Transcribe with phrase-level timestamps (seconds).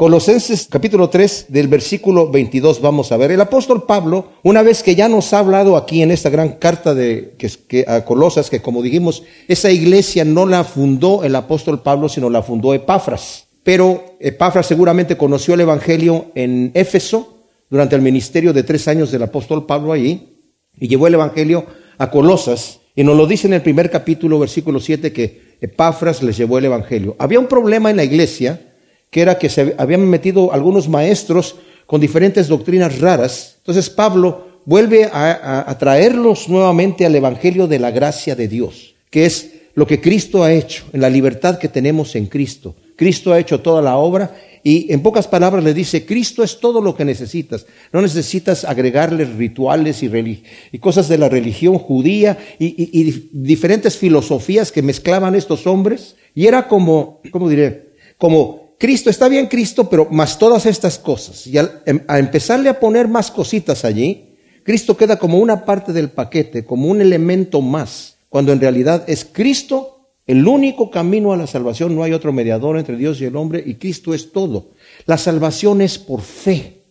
[0.00, 3.32] Colosenses capítulo 3 del versículo 22 vamos a ver.
[3.32, 6.94] El apóstol Pablo, una vez que ya nos ha hablado aquí en esta gran carta
[6.94, 12.08] de, que, a Colosas, que como dijimos, esa iglesia no la fundó el apóstol Pablo,
[12.08, 13.48] sino la fundó Epafras.
[13.62, 19.24] Pero Epafras seguramente conoció el Evangelio en Éfeso durante el ministerio de tres años del
[19.24, 20.38] apóstol Pablo allí
[20.78, 21.66] y llevó el Evangelio
[21.98, 22.80] a Colosas.
[22.96, 26.64] Y nos lo dice en el primer capítulo, versículo 7, que Epafras les llevó el
[26.64, 27.16] Evangelio.
[27.18, 28.62] Había un problema en la iglesia
[29.10, 31.56] que era que se habían metido algunos maestros
[31.86, 33.56] con diferentes doctrinas raras.
[33.58, 39.50] Entonces Pablo vuelve a, traerlos nuevamente al Evangelio de la gracia de Dios, que es
[39.74, 42.76] lo que Cristo ha hecho, en la libertad que tenemos en Cristo.
[42.96, 46.82] Cristo ha hecho toda la obra y en pocas palabras le dice, Cristo es todo
[46.82, 47.66] lo que necesitas.
[47.92, 54.70] No necesitas agregarle rituales y, y cosas de la religión judía y, y, diferentes filosofías
[54.70, 56.16] que mezclaban estos hombres.
[56.34, 57.94] Y era como, ¿cómo diré?
[58.18, 61.46] Como Cristo, está bien Cristo, pero más todas estas cosas.
[61.46, 65.92] Y al, em, a empezarle a poner más cositas allí, Cristo queda como una parte
[65.92, 71.36] del paquete, como un elemento más, cuando en realidad es Cristo el único camino a
[71.36, 71.94] la salvación.
[71.94, 74.70] No hay otro mediador entre Dios y el hombre y Cristo es todo.
[75.04, 76.84] La salvación es por fe.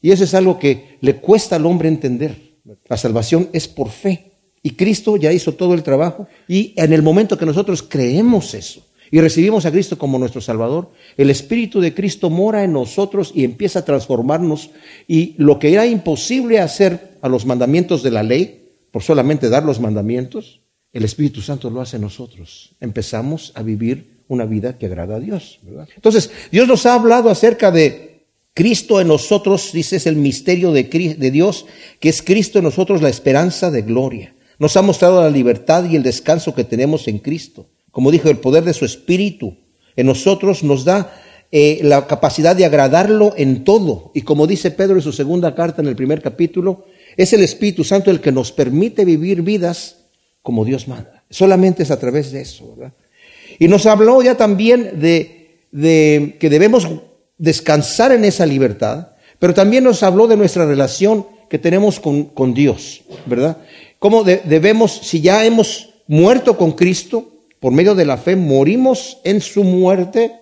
[0.00, 2.54] Y eso es algo que le cuesta al hombre entender.
[2.88, 4.32] La salvación es por fe.
[4.62, 6.26] Y Cristo ya hizo todo el trabajo.
[6.48, 10.90] Y en el momento que nosotros creemos eso, y recibimos a Cristo como nuestro Salvador,
[11.16, 14.70] el Espíritu de Cristo mora en nosotros y empieza a transformarnos
[15.06, 19.62] y lo que era imposible hacer a los mandamientos de la ley, por solamente dar
[19.62, 20.62] los mandamientos,
[20.92, 22.74] el Espíritu Santo lo hace en nosotros.
[22.80, 25.60] Empezamos a vivir una vida que agrada a Dios.
[25.94, 30.82] Entonces, Dios nos ha hablado acerca de Cristo en nosotros, dice, es el misterio de,
[30.82, 31.66] de Dios,
[32.00, 34.34] que es Cristo en nosotros la esperanza de gloria.
[34.58, 37.68] Nos ha mostrado la libertad y el descanso que tenemos en Cristo.
[37.94, 39.56] Como dijo, el poder de su espíritu
[39.94, 41.14] en nosotros nos da
[41.52, 44.10] eh, la capacidad de agradarlo en todo.
[44.12, 47.84] Y como dice Pedro en su segunda carta en el primer capítulo, es el Espíritu
[47.84, 50.06] Santo el que nos permite vivir vidas
[50.42, 51.22] como Dios manda.
[51.30, 52.94] Solamente es a través de eso, ¿verdad?
[53.60, 55.60] Y nos habló ya también de,
[56.40, 56.88] que debemos
[57.38, 62.54] descansar en esa libertad, pero también nos habló de nuestra relación que tenemos con, con
[62.54, 63.58] Dios, ¿verdad?
[64.00, 67.33] Cómo debemos, si ya hemos muerto con Cristo,
[67.64, 70.38] por medio de la fe morimos en su muerte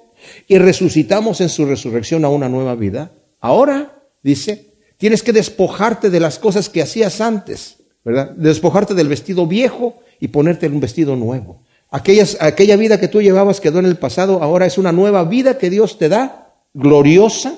[0.49, 3.13] y resucitamos en su resurrección a una nueva vida.
[3.39, 8.33] Ahora, dice, tienes que despojarte de las cosas que hacías antes, ¿verdad?
[8.33, 11.63] Despojarte del vestido viejo y ponerte en un vestido nuevo.
[11.93, 15.71] aquella vida que tú llevabas quedó en el pasado, ahora es una nueva vida que
[15.71, 17.55] Dios te da, gloriosa,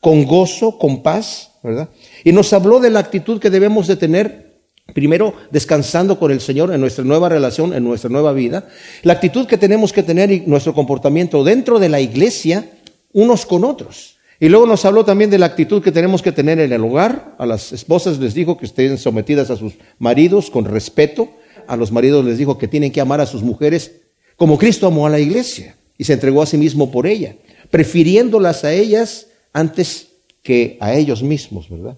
[0.00, 1.88] con gozo, con paz, ¿verdad?
[2.24, 4.53] Y nos habló de la actitud que debemos de tener
[4.92, 8.68] Primero, descansando con el Señor en nuestra nueva relación, en nuestra nueva vida.
[9.02, 12.68] La actitud que tenemos que tener y nuestro comportamiento dentro de la iglesia,
[13.12, 14.18] unos con otros.
[14.40, 17.34] Y luego nos habló también de la actitud que tenemos que tener en el hogar.
[17.38, 21.30] A las esposas les dijo que estén sometidas a sus maridos con respeto.
[21.66, 23.92] A los maridos les dijo que tienen que amar a sus mujeres
[24.36, 27.36] como Cristo amó a la iglesia y se entregó a sí mismo por ella,
[27.70, 30.08] prefiriéndolas a ellas antes
[30.42, 31.96] que a ellos mismos, ¿verdad?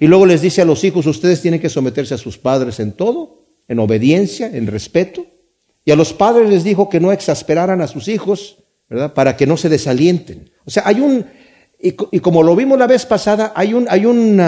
[0.00, 2.92] Y luego les dice a los hijos, ustedes tienen que someterse a sus padres en
[2.92, 5.26] todo, en obediencia, en respeto.
[5.84, 8.58] Y a los padres les dijo que no exasperaran a sus hijos,
[8.88, 9.14] ¿verdad?
[9.14, 10.50] Para que no se desalienten.
[10.64, 11.24] O sea, hay un,
[11.80, 14.42] y, como lo vimos la vez pasada, hay un, hay un,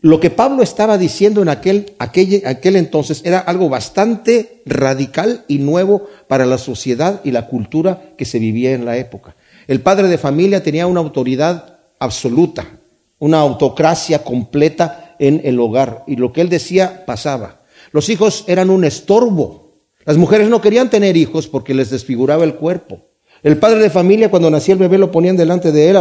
[0.00, 5.58] lo que Pablo estaba diciendo en aquel, aquel, aquel entonces era algo bastante radical y
[5.58, 9.36] nuevo para la sociedad y la cultura que se vivía en la época.
[9.68, 12.75] El padre de familia tenía una autoridad absoluta,
[13.18, 16.04] una autocracia completa en el hogar.
[16.06, 17.62] Y lo que él decía pasaba.
[17.92, 19.80] Los hijos eran un estorbo.
[20.04, 23.06] Las mujeres no querían tener hijos porque les desfiguraba el cuerpo.
[23.42, 25.96] El padre de familia cuando nacía el bebé lo ponían delante de él,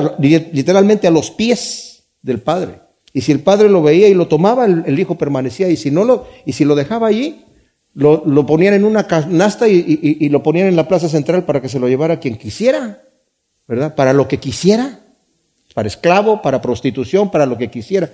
[0.51, 2.81] literalmente a los pies del padre.
[3.13, 5.69] Y si el padre lo veía y lo tomaba, el, hijo permanecía.
[5.69, 7.45] Y si no lo, y si lo dejaba allí,
[7.93, 11.61] lo, lo ponían en una canasta y, y, lo ponían en la plaza central para
[11.61, 13.03] que se lo llevara quien quisiera,
[13.67, 13.95] ¿verdad?
[13.95, 15.04] Para lo que quisiera
[15.75, 18.09] para esclavo, para prostitución, para lo que quisiera.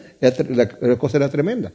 [0.49, 1.71] La, cosa era tremenda.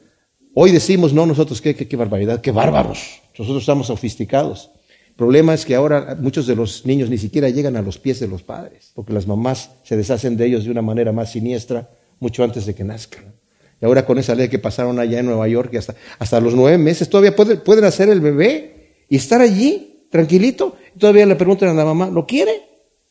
[0.53, 3.23] Hoy decimos, no, nosotros qué, barbaridad, qué bárbaros.
[3.39, 4.73] Nosotros estamos sofisticados.
[5.07, 8.19] El problema es que ahora muchos de los niños ni siquiera llegan a los pies
[8.19, 11.89] de los padres, porque las mamás se deshacen de ellos de una manera más siniestra
[12.19, 13.33] mucho antes de que nazcan.
[13.81, 16.79] Y ahora con esa ley que pasaron allá en Nueva York, hasta, hasta los nueve
[16.79, 20.77] meses todavía pueden, pueden hacer el bebé y estar allí, tranquilito.
[20.97, 22.63] Y todavía le preguntan a la mamá, ¿lo quiere?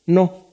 [0.06, 0.50] No,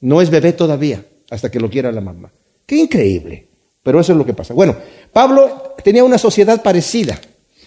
[0.00, 2.32] no es bebé todavía hasta que lo quiera la mamá.
[2.66, 3.48] Qué increíble.
[3.82, 4.52] Pero eso es lo que pasa.
[4.52, 4.76] Bueno,
[5.12, 7.18] Pablo tenía una sociedad parecida.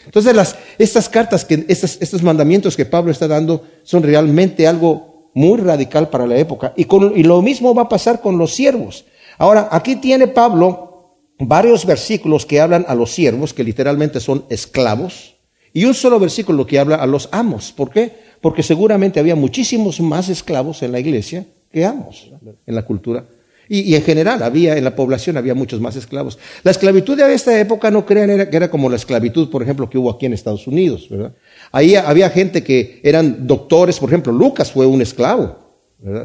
[0.05, 6.09] Entonces, estas cartas, que, estos, mandamientos que Pablo está dando son realmente algo muy radical
[6.09, 6.73] para la época.
[6.75, 9.05] Y, y lo mismo va a pasar con los siervos.
[9.37, 15.35] Ahora, aquí tiene Pablo varios versículos que hablan a los siervos, que literalmente son esclavos,
[15.73, 17.71] y un solo versículo que habla a los amos.
[17.71, 18.11] ¿Por qué?
[18.41, 22.29] Porque seguramente había muchísimos más esclavos en la iglesia que amos
[22.67, 23.25] en la cultura.
[23.69, 26.37] Y, en general había, en la población había muchos más esclavos.
[26.63, 29.97] La esclavitud de esta época no crean que era como la esclavitud, por ejemplo, que
[29.97, 31.33] hubo aquí en Estados Unidos, ¿verdad?
[31.71, 35.63] Ahí había gente que eran doctores, por ejemplo, Lucas fue un esclavo.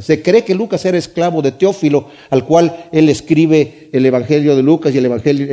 [0.00, 4.62] Se cree que Lucas era esclavo de Teófilo, al cual él escribe el Evangelio de
[4.62, 5.46] Lucas y el Evangelio,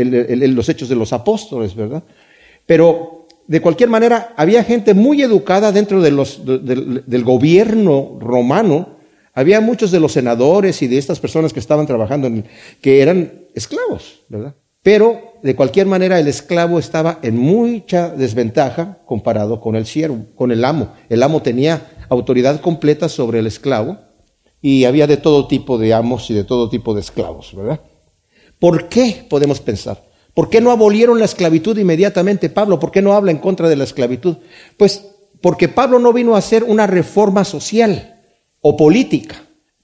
[0.50, 2.04] los Hechos de los Apóstoles, ¿verdad?
[2.66, 8.95] Pero de cualquier manera, había gente muy educada dentro de los, del gobierno romano.
[9.36, 12.46] Había muchos de los senadores y de estas personas que estaban trabajando en,
[12.82, 14.56] que eran esclavos, ¿verdad?
[14.82, 20.52] Pero de cualquier manera el esclavo estaba en mucha desventaja comparado con el siervo, con
[20.52, 20.94] el amo.
[21.10, 23.98] El amo tenía autoridad completa sobre el esclavo
[24.62, 27.82] y había de todo tipo de amos y de todo tipo de esclavos, ¿verdad?
[28.58, 30.02] ¿Por qué podemos pensar?
[30.34, 32.80] ¿Por qué no abolieron la esclavitud inmediatamente Pablo?
[32.80, 34.38] ¿Por qué no habla en contra de la esclavitud?
[34.78, 35.06] Pues
[35.42, 38.15] porque Pablo no vino a hacer una reforma social
[38.68, 39.36] o política.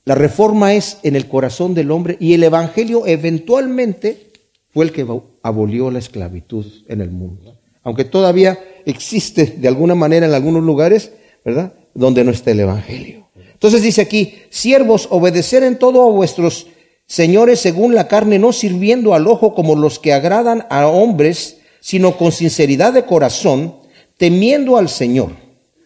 [0.06, 4.32] La reforma es en el corazón del hombre y el Evangelio eventualmente
[4.74, 5.06] fue el que
[5.44, 7.60] abolió la esclavitud en el mundo.
[7.84, 8.58] Aunque todavía
[8.88, 11.12] existe de alguna manera en algunos lugares,
[11.46, 11.76] ¿verdad?
[11.94, 13.30] Donde no está el Evangelio.
[13.54, 16.66] Entonces dice aquí, siervos, obedecer en todo a vuestros
[17.06, 22.18] señores según la carne, no sirviendo al ojo como los que agradan a hombres, sino
[22.18, 23.76] con sinceridad de corazón,
[24.18, 25.34] temiendo al Señor.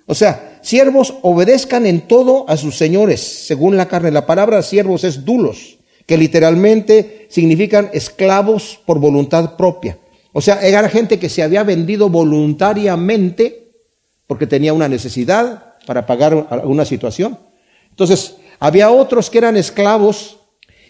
[0.05, 4.09] O sea, siervos obedezcan en todo a sus señores, según la carne.
[4.09, 5.77] La palabra siervos es dulos,
[6.07, 9.99] que literalmente significan esclavos por voluntad propia.
[10.33, 13.69] O sea, era gente que se había vendido voluntariamente
[14.25, 17.37] porque tenía una necesidad para pagar alguna situación.
[17.91, 20.39] Entonces, había otros que eran esclavos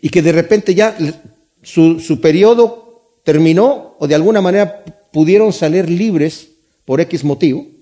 [0.01, 0.97] y que de repente ya
[1.61, 6.51] su, su periodo terminó o de alguna manera pudieron salir libres
[6.85, 7.74] por X motivo,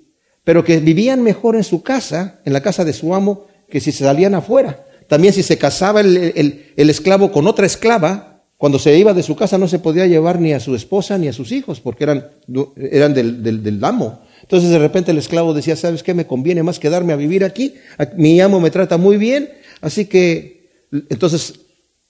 [0.43, 3.91] pero que vivían mejor en su casa, en la casa de su amo, que si
[3.91, 4.85] se salían afuera.
[5.07, 9.35] También si se casaba el, el, esclavo con otra esclava, cuando se iba de su
[9.35, 12.27] casa no se podía llevar ni a su esposa ni a sus hijos, porque eran,
[12.77, 14.21] eran del, del, amo.
[14.41, 16.13] Entonces de repente el esclavo decía, ¿sabes qué?
[16.13, 17.75] Me conviene más quedarme a vivir aquí.
[18.15, 19.49] Mi amo me trata muy bien.
[19.81, 21.59] Así que entonces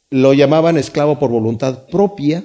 [0.10, 2.44] lo llamaban esclavo por voluntad propia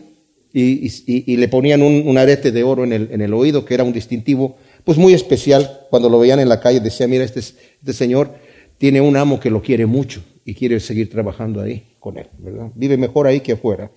[0.53, 3.93] y, le ponían un, arete de oro en el, en el, oído, que era un
[3.93, 4.57] distintivo
[4.89, 5.83] pues muy especial.
[5.91, 8.31] Cuando lo veían en la calle decía, mira, este, este señor
[8.79, 12.71] tiene un amo que lo quiere mucho y quiere seguir trabajando ahí con él, ¿verdad?
[12.75, 13.91] Vive mejor ahí que afuera.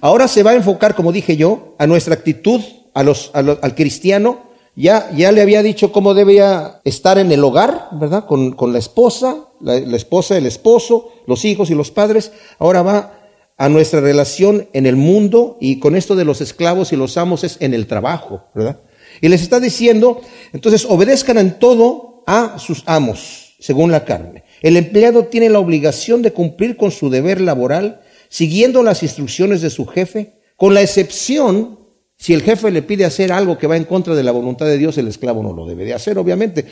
[0.00, 2.60] Ahora se va a enfocar, como dije yo, a nuestra actitud,
[2.92, 7.90] a los, al cristiano, ya, ya le había dicho cómo debía estar en el hogar,
[7.92, 8.26] ¿verdad?
[8.26, 12.32] Con, con la esposa, la, la, esposa, el esposo, los hijos y los padres.
[12.58, 13.28] Ahora va
[13.58, 17.44] a nuestra relación en el mundo y con esto de los esclavos y los amos
[17.44, 18.80] es en el trabajo, ¿verdad?
[19.22, 20.20] Y les está diciendo,
[20.52, 24.44] entonces obedezcan en todo a sus amos, según la carne.
[24.60, 29.70] El empleado tiene la obligación de cumplir con su deber laboral, siguiendo las instrucciones de
[29.70, 31.78] su jefe, con la excepción
[32.22, 34.78] si el jefe le pide hacer algo que va en contra de la voluntad de
[34.78, 36.66] Dios, el esclavo no lo debe de hacer, obviamente.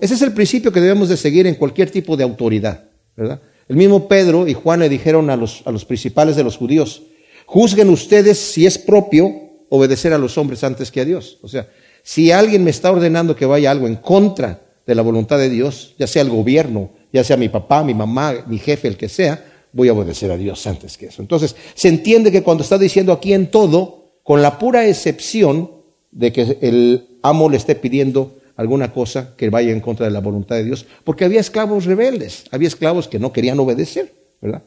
[0.00, 3.42] Ese es el principio que debemos de seguir en cualquier tipo de autoridad, ¿verdad?
[3.68, 7.02] El mismo Pedro y Juan le dijeron a los, a los principales de los judíos,
[7.44, 9.30] juzguen ustedes si es propio
[9.68, 11.38] obedecer a los hombres antes que a Dios.
[11.42, 11.68] O sea,
[12.04, 15.94] si alguien me está ordenando que vaya algo en contra de la voluntad de Dios,
[15.98, 19.42] ya sea el gobierno, ya sea mi papá, mi mamá, mi jefe, el que sea,
[19.72, 21.22] voy a obedecer a Dios antes que eso.
[21.22, 25.70] Entonces, se entiende que cuando está diciendo aquí en todo, con la pura excepción
[26.10, 30.20] de que el amo le esté pidiendo alguna cosa que vaya en contra de la
[30.20, 34.62] voluntad de Dios, porque había esclavos rebeldes, había esclavos que no querían obedecer, ¿verdad?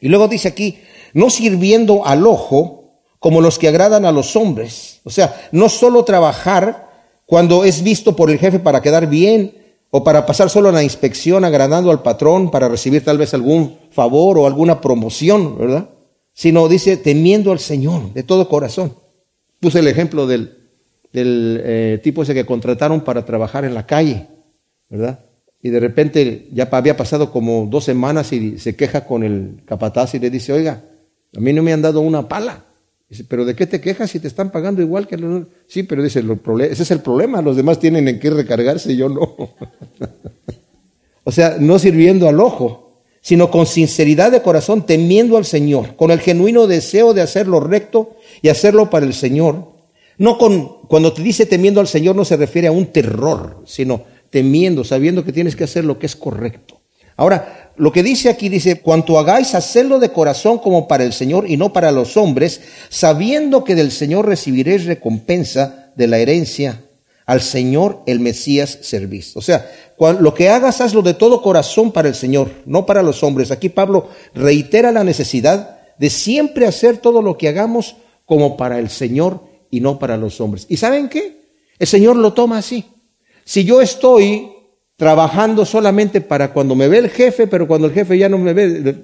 [0.00, 0.80] Y luego dice aquí,
[1.12, 2.83] no sirviendo al ojo
[3.24, 6.90] como los que agradan a los hombres, o sea, no solo trabajar
[7.24, 9.54] cuando es visto por el jefe para quedar bien
[9.88, 14.36] o para pasar solo la inspección agradando al patrón para recibir tal vez algún favor
[14.36, 15.88] o alguna promoción, ¿verdad?
[16.34, 18.94] sino dice temiendo al Señor de todo corazón.
[19.58, 20.58] Puse el ejemplo del,
[21.10, 24.28] del eh, tipo ese que contrataron para trabajar en la calle,
[24.90, 25.20] ¿verdad?
[25.62, 30.14] Y de repente ya había pasado como dos semanas y se queja con el capataz
[30.14, 30.84] y le dice, oiga,
[31.34, 32.66] a mí no me han dado una pala.
[33.14, 35.46] Dice, pero ¿de qué te quejas si te están pagando igual que los...
[35.68, 36.18] Sí, pero dice,
[36.68, 39.36] ese es el problema, los demás tienen en qué recargarse y yo no.
[41.22, 46.10] o sea, no sirviendo al ojo, sino con sinceridad de corazón, temiendo al Señor, con
[46.10, 49.74] el genuino deseo de hacer lo recto y hacerlo para el Señor.
[50.18, 54.02] No con, cuando te dice temiendo al Señor no se refiere a un terror, sino
[54.30, 56.80] temiendo, sabiendo que tienes que hacer lo que es correcto.
[57.16, 61.50] Ahora, lo que dice aquí dice, cuanto hagáis, hacedlo de corazón como para el Señor
[61.50, 66.82] y no para los hombres, sabiendo que del Señor recibiréis recompensa de la herencia.
[67.26, 69.36] Al Señor el Mesías servís.
[69.36, 73.22] O sea, lo que hagas, hazlo de todo corazón para el Señor, no para los
[73.22, 73.50] hombres.
[73.50, 78.90] Aquí Pablo reitera la necesidad de siempre hacer todo lo que hagamos como para el
[78.90, 80.66] Señor y no para los hombres.
[80.68, 81.40] ¿Y saben qué?
[81.78, 82.84] El Señor lo toma así.
[83.44, 84.53] Si yo estoy
[84.96, 88.52] trabajando solamente para cuando me ve el jefe, pero cuando el jefe ya no me
[88.52, 88.94] ve,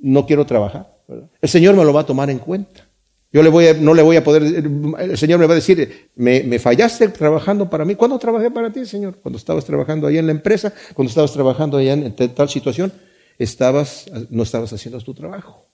[0.00, 0.98] no quiero trabajar.
[1.40, 2.88] El Señor me lo va a tomar en cuenta.
[3.30, 6.10] Yo le voy a, no le voy a poder, el Señor me va a decir,
[6.16, 7.94] me, me, fallaste trabajando para mí.
[7.94, 9.18] ¿Cuándo trabajé para ti, Señor?
[9.22, 12.90] Cuando estabas trabajando allá en la empresa, cuando estabas trabajando allá en, tal situación,
[13.38, 15.66] estabas, no estabas haciendo tu trabajo.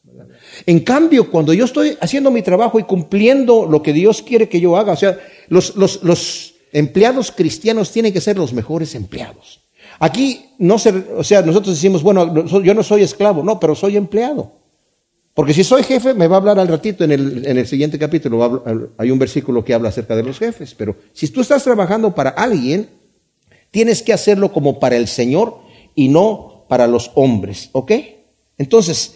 [0.67, 4.61] En cambio, cuando yo estoy haciendo mi trabajo y cumpliendo lo que Dios quiere que
[4.61, 5.19] yo haga, o sea,
[5.49, 9.61] los, los, los empleados cristianos tienen que ser los mejores empleados.
[10.01, 13.97] Aquí no se, o sea, nosotros decimos, bueno, yo no soy esclavo, no, pero soy
[13.97, 14.53] empleado.
[15.35, 17.99] Porque si soy jefe, me va a hablar al ratito en el, en el siguiente
[17.99, 22.15] capítulo, hay un versículo que habla acerca de los jefes, pero si tú estás trabajando
[22.15, 22.89] para alguien,
[23.71, 25.59] tienes que hacerlo como para el Señor
[25.95, 27.93] y no para los hombres, ¿ok?
[28.59, 29.15] Entonces,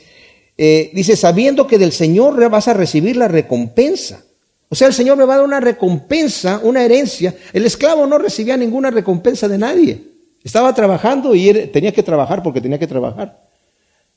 [0.57, 4.25] eh, dice, sabiendo que del Señor vas a recibir la recompensa.
[4.69, 7.35] O sea, el Señor me va a dar una recompensa, una herencia.
[7.53, 10.05] El esclavo no recibía ninguna recompensa de nadie.
[10.45, 13.49] Estaba trabajando y tenía que trabajar porque tenía que trabajar.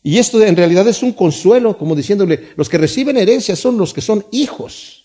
[0.03, 3.93] Y esto en realidad es un consuelo, como diciéndole, los que reciben herencia son los
[3.93, 5.00] que son hijos.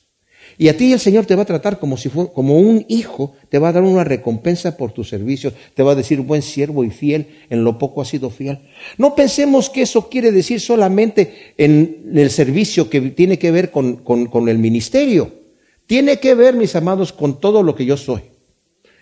[0.59, 3.35] Y a ti el Señor te va a tratar como si fuera, como un hijo,
[3.49, 6.85] te va a dar una recompensa por tus servicios, te va a decir buen siervo
[6.85, 8.61] y fiel, en lo poco has sido fiel.
[8.97, 13.97] No pensemos que eso quiere decir solamente en el servicio que tiene que ver con,
[13.97, 15.31] con el ministerio.
[15.87, 18.23] Tiene que ver, mis amados, con todo lo que yo soy.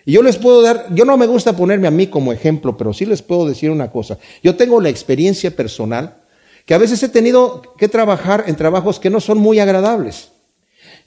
[0.07, 2.93] Y yo les puedo dar, yo no me gusta ponerme a mí como ejemplo, pero
[2.93, 4.19] sí les puedo decir una cosa.
[4.43, 6.17] Yo tengo la experiencia personal
[6.67, 10.34] que a veces he tenido que trabajar en trabajos que no son muy agradables.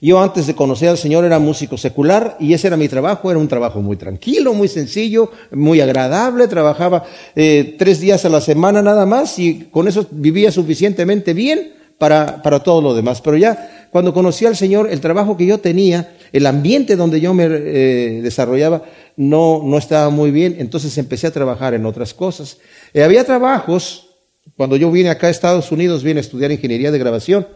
[0.00, 3.40] Yo antes de conocer al Señor era músico secular y ese era mi trabajo, era
[3.40, 8.80] un trabajo muy tranquilo, muy sencillo, muy agradable, trabajaba eh, tres días a la semana
[8.80, 13.20] nada más y con eso vivía suficientemente bien para, para todo lo demás.
[13.20, 17.34] Pero ya cuando conocí al Señor, el trabajo que yo tenía, el ambiente donde yo
[17.34, 18.84] me eh, desarrollaba,
[19.16, 22.58] no, no estaba muy bien, entonces empecé a trabajar en otras cosas.
[22.94, 24.10] Eh, había trabajos,
[24.56, 27.48] cuando yo vine acá a Estados Unidos, vine a estudiar ingeniería de grabación,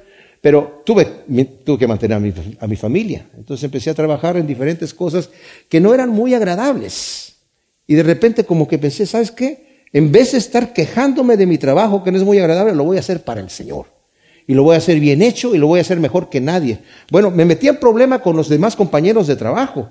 [0.42, 1.06] pero tuve,
[1.64, 3.30] tuve que mantener a mi, a mi familia.
[3.38, 5.30] Entonces empecé a trabajar en diferentes cosas
[5.68, 7.36] que no eran muy agradables.
[7.86, 9.84] Y de repente como que pensé, ¿sabes qué?
[9.92, 12.96] En vez de estar quejándome de mi trabajo, que no es muy agradable, lo voy
[12.96, 13.86] a hacer para el Señor.
[14.48, 16.80] Y lo voy a hacer bien hecho y lo voy a hacer mejor que nadie.
[17.12, 19.90] Bueno, me metí en problema con los demás compañeros de trabajo.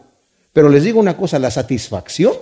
[0.52, 2.34] Pero les digo una cosa, la satisfacción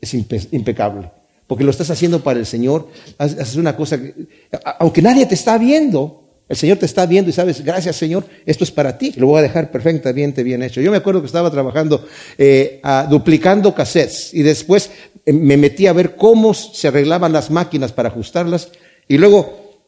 [0.00, 0.14] es
[0.52, 1.10] impecable.
[1.48, 2.86] Porque lo estás haciendo para el Señor.
[3.18, 3.98] Haces una cosa,
[4.78, 8.64] aunque nadie te está viendo, el Señor te está viendo y sabes, gracias Señor, esto
[8.64, 9.12] es para ti.
[9.16, 10.80] Lo voy a dejar perfectamente bien hecho.
[10.80, 12.04] Yo me acuerdo que estaba trabajando
[12.36, 14.90] eh, duplicando cassettes y después
[15.24, 18.72] eh, me metí a ver cómo se arreglaban las máquinas para ajustarlas
[19.06, 19.78] y luego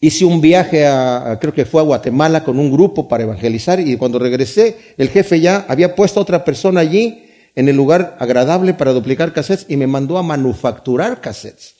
[0.00, 3.96] hice un viaje a, creo que fue a Guatemala con un grupo para evangelizar y
[3.96, 8.74] cuando regresé el jefe ya había puesto a otra persona allí en el lugar agradable
[8.74, 11.77] para duplicar cassettes y me mandó a manufacturar cassettes.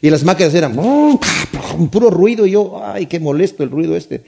[0.00, 0.76] Y las máquinas eran
[1.90, 4.22] puro ruido y yo, ay, qué molesto el ruido este.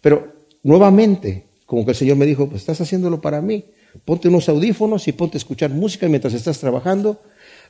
[0.00, 0.32] Pero
[0.62, 3.64] nuevamente, como que el Señor me dijo, pues estás haciéndolo para mí.
[4.04, 7.20] Ponte unos audífonos y ponte a escuchar música mientras estás trabajando.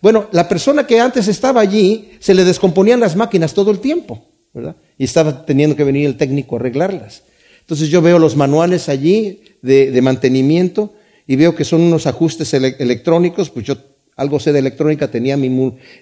[0.01, 4.25] Bueno, la persona que antes estaba allí, se le descomponían las máquinas todo el tiempo,
[4.53, 4.77] ¿verdad?
[4.99, 7.23] Y estaba teniendo que venir el técnico a arreglarlas.
[7.61, 10.95] Entonces yo veo los manuales allí de, de mantenimiento
[11.27, 13.77] y veo que son unos ajustes electrónicos, pues yo
[14.23, 15.51] algo sé de electrónica, tenía mi,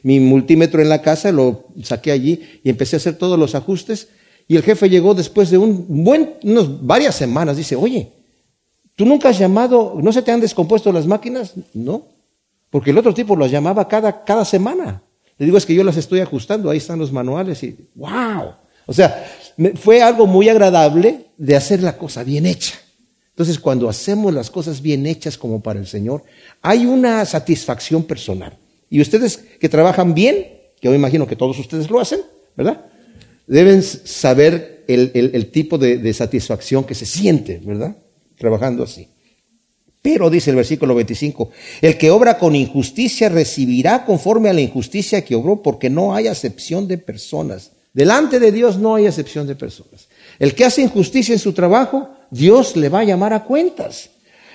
[0.02, 4.08] multímetro en la casa, lo saqué allí y empecé a hacer todos los ajustes.
[4.46, 8.12] Y el jefe llegó después de un buen, unos, varias semanas, dice, oye,
[8.94, 11.54] ¿tú nunca has llamado, no se te han descompuesto las máquinas?
[11.74, 12.06] No,
[12.70, 15.02] porque el otro tipo las llamaba cada, cada semana.
[15.38, 18.54] Le digo, es que yo las estoy ajustando, ahí están los manuales y, wow.
[18.86, 19.24] O sea,
[19.76, 22.74] fue algo muy agradable de hacer la cosa bien hecha.
[23.40, 26.24] Entonces, cuando hacemos las cosas bien hechas como para el Señor,
[26.60, 28.58] hay una satisfacción personal.
[28.90, 30.34] Y ustedes que trabajan bien,
[30.78, 32.20] que yo imagino que todos ustedes lo hacen,
[32.54, 32.84] ¿verdad?
[33.46, 37.96] Deben saber el, tipo de, de, satisfacción que se siente, ¿verdad?
[38.36, 39.08] Trabajando así.
[40.02, 41.48] Pero, dice el versículo 25,
[41.80, 46.26] el que obra con injusticia recibirá conforme a la injusticia que obró, porque no hay
[46.26, 47.70] acepción de personas.
[47.94, 50.10] Delante de Dios no hay acepción de personas.
[50.38, 54.10] El que hace injusticia en su trabajo, Dios le va a llamar a cuentas.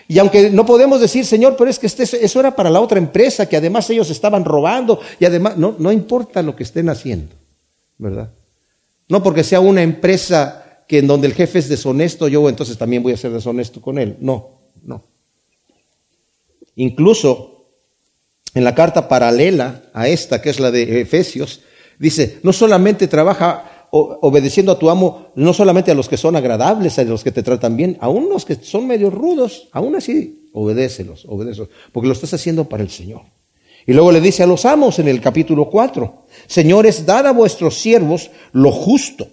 [0.07, 2.99] Y aunque no podemos decir, Señor, pero es que este, eso era para la otra
[2.99, 7.35] empresa, que además ellos estaban robando y además, no, no importa lo que estén haciendo,
[7.97, 8.29] ¿verdad?
[9.07, 13.01] No porque sea una empresa que en donde el jefe es deshonesto, yo entonces también
[13.01, 14.17] voy a ser deshonesto con él.
[14.19, 15.03] No, no.
[16.75, 17.65] Incluso
[18.53, 21.61] en la carta paralela a esta, que es la de Efesios,
[21.97, 26.99] dice, no solamente trabaja obedeciendo a tu amo, no solamente a los que son agradables,
[26.99, 31.25] a los que te tratan bien, aún los que son medio rudos, aún así, obedécelos,
[31.27, 33.21] obedécelos, porque lo estás haciendo para el Señor.
[33.87, 37.75] Y luego le dice a los amos en el capítulo 4, señores, dad a vuestros
[37.75, 39.27] siervos lo justo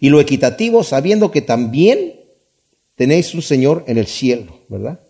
[0.00, 2.20] y lo equitativo, sabiendo que también
[2.96, 5.00] tenéis un Señor en el cielo, ¿verdad?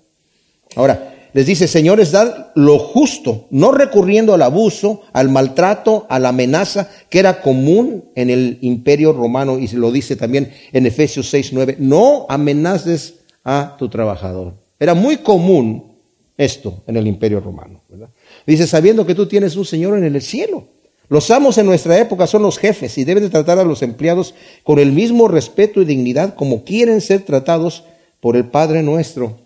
[0.77, 6.29] Ahora, les dice, señores, dad lo justo, no recurriendo al abuso, al maltrato, a la
[6.29, 11.29] amenaza, que era común en el imperio romano, y se lo dice también en Efesios
[11.31, 14.55] 6, 9, no amenaces a tu trabajador.
[14.79, 15.97] Era muy común
[16.37, 18.11] esto en el imperio romano, ¿verdad?
[18.47, 20.69] Dice, sabiendo que tú tienes un Señor en el cielo.
[21.09, 24.37] Los amos en nuestra época son los jefes y deben de tratar a los empleados
[24.63, 27.83] con el mismo respeto y dignidad como quieren ser tratados
[28.21, 29.44] por el Padre nuestro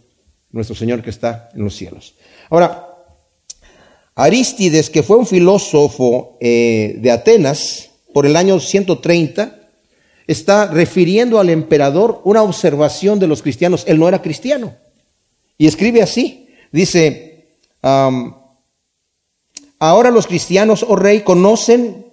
[0.50, 2.14] nuestro Señor que está en los cielos.
[2.50, 2.88] Ahora,
[4.14, 9.60] Arístides, que fue un filósofo eh, de Atenas por el año 130,
[10.26, 13.84] está refiriendo al emperador una observación de los cristianos.
[13.86, 14.74] Él no era cristiano.
[15.56, 17.46] Y escribe así, dice,
[19.78, 22.06] ahora los cristianos, oh rey, conocen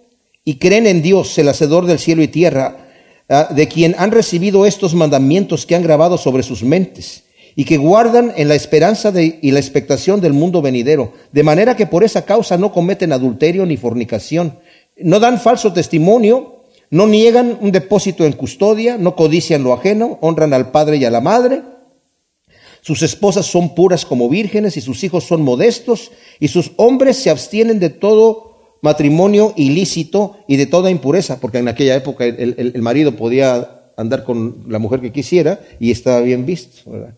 [0.44, 2.88] y creen en Dios, el hacedor del cielo y tierra,
[3.30, 7.25] ah, de quien han recibido estos mandamientos que han grabado sobre sus mentes
[7.56, 11.88] y que guardan en la esperanza y la expectación del mundo venidero, de manera que
[11.88, 14.60] por esa causa no cometen adulterio ni fornicación,
[14.98, 20.54] no dan falso testimonio, no niegan un depósito en custodia, no codician lo ajeno, honran
[20.54, 21.62] al padre y a la madre,
[22.82, 27.32] sus esposas son puras como vírgenes y sus hijos son modestos y sus hombres se
[27.32, 32.82] abstienen de todo matrimonio ilícito y de toda impureza, porque en aquella época el, el
[32.84, 36.92] marido podía andar con la mujer que quisiera y estaba bien visto.
[36.92, 37.16] ¿verdad?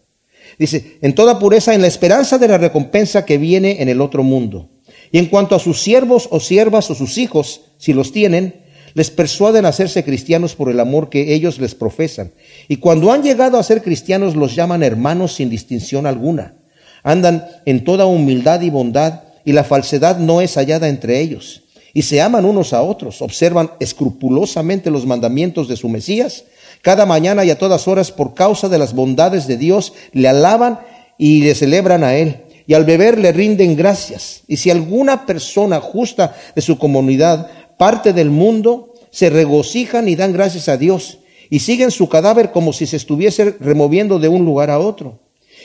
[0.57, 4.23] Dice, en toda pureza, en la esperanza de la recompensa que viene en el otro
[4.23, 4.69] mundo.
[5.11, 9.11] Y en cuanto a sus siervos o siervas o sus hijos, si los tienen, les
[9.11, 12.31] persuaden a hacerse cristianos por el amor que ellos les profesan.
[12.67, 16.55] Y cuando han llegado a ser cristianos, los llaman hermanos sin distinción alguna.
[17.03, 21.63] Andan en toda humildad y bondad, y la falsedad no es hallada entre ellos.
[21.93, 26.45] Y se aman unos a otros, observan escrupulosamente los mandamientos de su Mesías,
[26.81, 30.79] cada mañana y a todas horas, por causa de las bondades de Dios, le alaban
[31.17, 32.43] y le celebran a Él.
[32.67, 34.43] Y al beber le rinden gracias.
[34.47, 40.33] Y si alguna persona justa de su comunidad parte del mundo, se regocijan y dan
[40.33, 41.19] gracias a Dios.
[41.49, 45.19] Y siguen su cadáver como si se estuviese removiendo de un lugar a otro.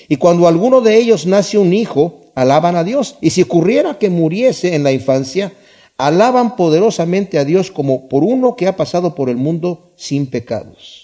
[0.09, 3.17] Y cuando alguno de ellos nace un hijo, alaban a Dios.
[3.21, 5.53] Y si ocurriera que muriese en la infancia,
[5.99, 11.02] alaban poderosamente a Dios como por uno que ha pasado por el mundo sin pecados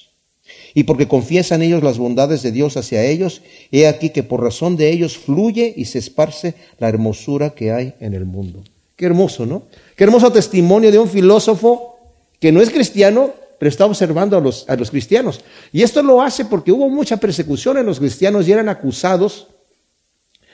[0.75, 4.77] y porque confiesan ellos las bondades de Dios hacia ellos, he aquí que por razón
[4.77, 8.63] de ellos fluye y se esparce la hermosura que hay en el mundo.
[8.97, 9.63] Qué hermoso, ¿no?
[9.97, 11.99] Qué hermoso testimonio de un filósofo
[12.41, 15.41] que no es cristiano, pero está observando a los, a los cristianos.
[15.73, 19.49] Y esto lo hace porque hubo mucha persecución en los cristianos y eran acusados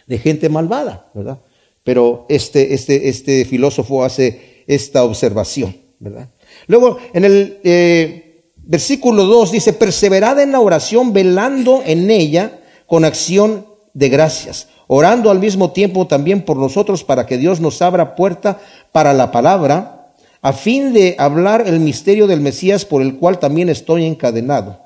[0.07, 1.39] de gente malvada, ¿verdad?
[1.83, 6.31] Pero este, este, este filósofo hace esta observación, ¿verdad?
[6.67, 8.24] Luego, en el eh,
[8.67, 15.31] Versículo 2 dice, perseverad en la oración, velando en ella con acción de gracias, orando
[15.31, 18.59] al mismo tiempo también por nosotros para que Dios nos abra puerta
[18.91, 23.69] para la palabra, a fin de hablar el misterio del Mesías por el cual también
[23.69, 24.81] estoy encadenado,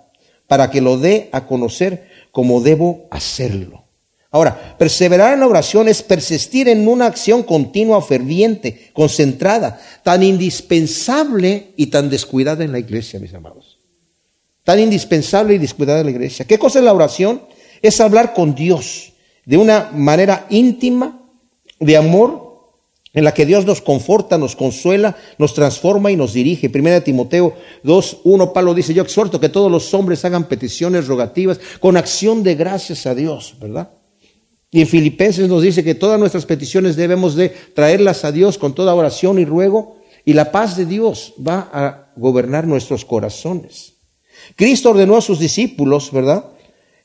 [0.47, 3.88] para que lo dé a conocer como debo hacerlo.
[4.31, 11.73] Ahora, perseverar en la oración es persistir en una acción continua, ferviente, concentrada, tan indispensable
[11.77, 13.79] y tan descuidada en la iglesia, mis amados.
[14.64, 16.45] Tan indispensable y descuidada en la iglesia.
[16.45, 17.43] ¿Qué cosa es la oración?
[17.81, 19.14] Es hablar con Dios
[19.47, 21.23] de una manera íntima,
[21.81, 22.49] de amor,
[23.14, 26.69] en la que Dios nos conforta, nos consuela, nos transforma y nos dirige.
[26.69, 31.59] Primera Timoteo 2, 1, Pablo dice, yo exhorto que todos los hombres hagan peticiones rogativas
[31.81, 33.88] con acción de gracias a Dios, ¿verdad?
[34.71, 38.75] Y en Filipenses nos dice que todas nuestras peticiones debemos de traerlas a Dios con
[38.75, 43.95] toda oración y ruego, y la paz de Dios va a gobernar nuestros corazones.
[44.57, 46.45] Cristo ordenó a sus discípulos, ¿verdad?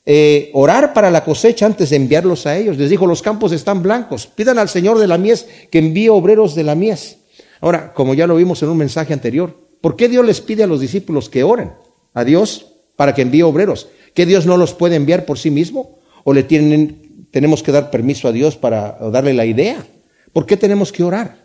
[0.06, 2.76] Eh, orar para la cosecha antes de enviarlos a ellos.
[2.76, 6.54] Les dijo, los campos están blancos, pidan al Señor de la mies que envíe obreros
[6.54, 7.18] de la mies.
[7.60, 10.66] Ahora, como ya lo vimos en un mensaje anterior, ¿por qué Dios les pide a
[10.66, 11.72] los discípulos que oren
[12.12, 13.88] a Dios para que envíe obreros?
[14.12, 15.98] ¿Que Dios no los puede enviar por sí mismo?
[16.24, 17.03] ¿O le tienen
[17.34, 19.84] tenemos que dar permiso a Dios para darle la idea.
[20.32, 21.36] ¿Por qué tenemos que orar?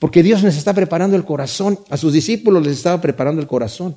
[0.00, 1.78] Porque Dios nos está preparando el corazón.
[1.88, 3.96] A sus discípulos les estaba preparando el corazón.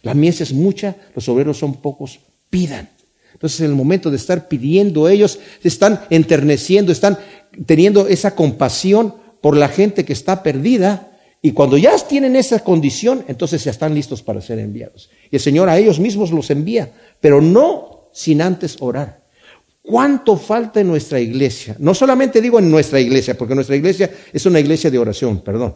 [0.00, 2.20] La mies es mucha, los obreros son pocos.
[2.48, 2.88] Pidan.
[3.34, 7.18] Entonces, en el momento de estar pidiendo, ellos están enterneciendo, están
[7.66, 11.12] teniendo esa compasión por la gente que está perdida.
[11.42, 15.10] Y cuando ya tienen esa condición, entonces ya están listos para ser enviados.
[15.30, 16.90] Y el Señor a ellos mismos los envía,
[17.20, 19.19] pero no sin antes orar.
[19.90, 21.74] ¿Cuánto falta en nuestra iglesia?
[21.80, 25.74] No solamente digo en nuestra iglesia, porque nuestra iglesia es una iglesia de oración, perdón,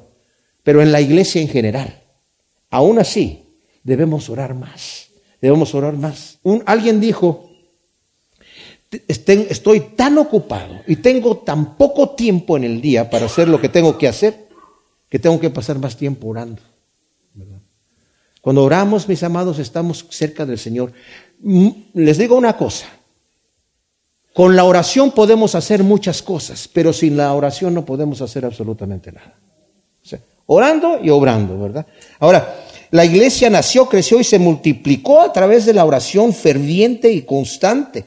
[0.62, 2.00] pero en la iglesia en general.
[2.70, 5.09] Aún así, debemos orar más.
[5.40, 6.38] Debemos orar más.
[6.64, 7.50] Alguien dijo,
[9.09, 13.68] estoy tan ocupado y tengo tan poco tiempo en el día para hacer lo que
[13.68, 14.46] tengo que hacer,
[15.09, 16.62] que tengo que pasar más tiempo orando.
[18.40, 20.92] Cuando oramos, mis amados, estamos cerca del Señor.
[21.40, 22.87] Mm, les digo una cosa,
[24.35, 29.12] con la oración podemos hacer muchas cosas, pero sin la oración no podemos hacer absolutamente
[29.12, 29.35] nada.
[30.47, 31.87] orando y obrando, ¿verdad?
[32.18, 32.57] Ahora,
[32.90, 38.05] la iglesia nació, creció y se multiplicó a través de la oración ferviente y constante.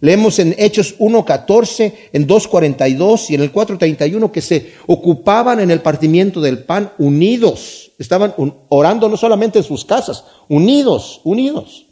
[0.00, 5.80] Leemos en Hechos 1.14, en 2.42 y en el 4.31 que se ocupaban en el
[5.80, 7.92] partimiento del pan unidos.
[7.98, 8.34] Estaban
[8.68, 11.86] orando no solamente en sus casas, unidos, unidos.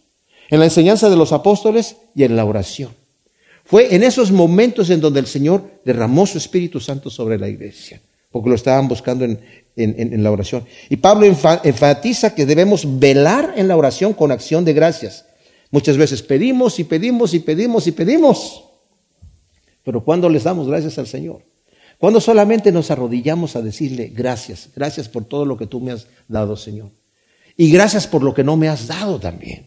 [0.49, 3.04] En la enseñanza de los apóstoles y en la oración.
[3.65, 8.01] Fue en esos momentos en donde el Señor derramó su Espíritu Santo sobre la iglesia,
[8.31, 9.41] porque lo estaban buscando en,
[9.77, 10.65] en la oración.
[10.89, 15.25] Y Pablo enfatiza que debemos velar en la oración con acción de gracias
[15.75, 18.63] Muchas veces pedimos y pedimos y pedimos y pedimos.
[19.83, 21.43] Pero ¿cuándo les damos gracias al Señor?
[21.99, 26.07] Cuando solamente nos arrodillamos a decirle gracias, gracias por todo lo que tú me has
[26.29, 26.93] dado, Señor.
[27.57, 29.67] Y gracias por lo que no me has dado también.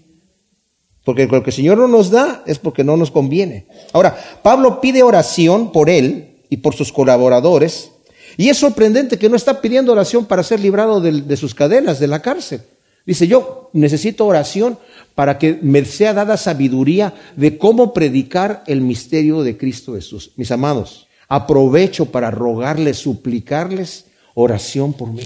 [1.07, 3.65] Porque lo que el Señor no nos da es porque no nos conviene.
[3.93, 7.91] Ahora, Pablo pide oración por él y por sus colaboradores.
[8.35, 12.07] Y es sorprendente que no está pidiendo oración para ser librado de, sus cadenas, de
[12.07, 12.59] la cárcel.
[13.05, 14.77] Dice, yo necesito oración
[15.15, 20.31] para que me sea dada sabiduría de cómo predicar el misterio de Cristo Jesús.
[20.35, 25.23] Mis amados, aprovecho para rogarles, suplicarles oración por mí.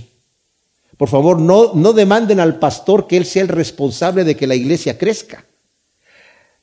[0.96, 5.00] Por favor, no demanden al pastor que él sea el responsable de que la iglesia
[5.00, 5.46] crezca.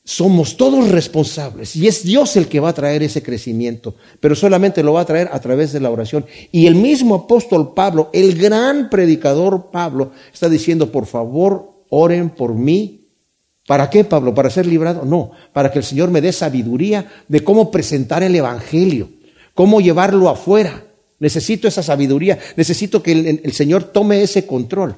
[0.09, 4.83] Somos todos responsables y es Dios el que va a traer ese crecimiento, pero solamente
[4.83, 6.25] lo va a traer a través de la oración.
[6.51, 12.55] Y el mismo apóstol Pablo, el gran predicador Pablo, está diciendo, por favor, oren por
[12.55, 13.03] mí.
[13.67, 14.35] ¿Para qué, Pablo?
[14.35, 15.05] ¿Para ser librado?
[15.05, 19.11] No, para que el Señor me dé sabiduría de cómo presentar el Evangelio,
[19.53, 20.85] cómo llevarlo afuera.
[21.19, 24.97] Necesito esa sabiduría, necesito que el, el Señor tome ese control.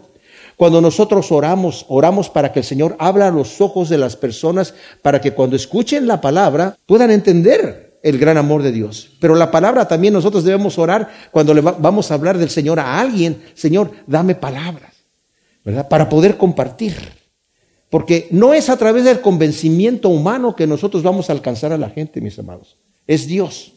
[0.60, 5.18] Cuando nosotros oramos, oramos para que el Señor abra los ojos de las personas, para
[5.18, 9.12] que cuando escuchen la palabra puedan entender el gran amor de Dios.
[9.20, 13.00] Pero la palabra también nosotros debemos orar cuando le vamos a hablar del Señor a
[13.00, 13.42] alguien.
[13.54, 14.92] Señor, dame palabras,
[15.64, 15.88] ¿verdad?
[15.88, 16.94] Para poder compartir.
[17.88, 21.88] Porque no es a través del convencimiento humano que nosotros vamos a alcanzar a la
[21.88, 22.76] gente, mis amados.
[23.06, 23.72] Es Dios.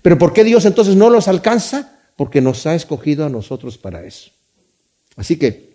[0.00, 2.00] Pero ¿por qué Dios entonces no los alcanza?
[2.16, 4.30] Porque nos ha escogido a nosotros para eso.
[5.14, 5.71] Así que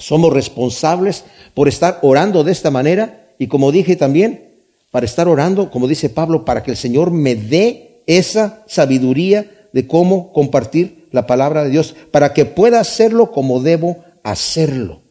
[0.00, 4.50] somos responsables por estar orando de esta manera y como dije también,
[4.90, 9.86] para estar orando, como dice Pablo, para que el Señor me dé esa sabiduría de
[9.86, 15.02] cómo compartir la palabra de Dios, para que pueda hacerlo como debo hacerlo.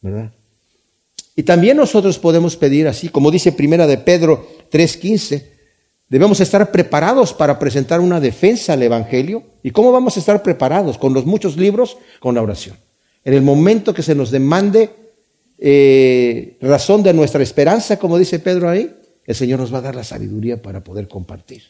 [0.00, 0.32] ¿verdad?
[1.34, 5.44] Y también nosotros podemos pedir así, como dice Primera de Pedro 3:15,
[6.08, 9.42] debemos estar preparados para presentar una defensa al Evangelio.
[9.62, 10.98] ¿Y cómo vamos a estar preparados?
[10.98, 12.76] Con los muchos libros, con la oración.
[13.24, 14.90] En el momento que se nos demande
[15.58, 19.94] eh, razón de nuestra esperanza, como dice Pedro ahí, el Señor nos va a dar
[19.94, 21.62] la sabiduría para poder compartir.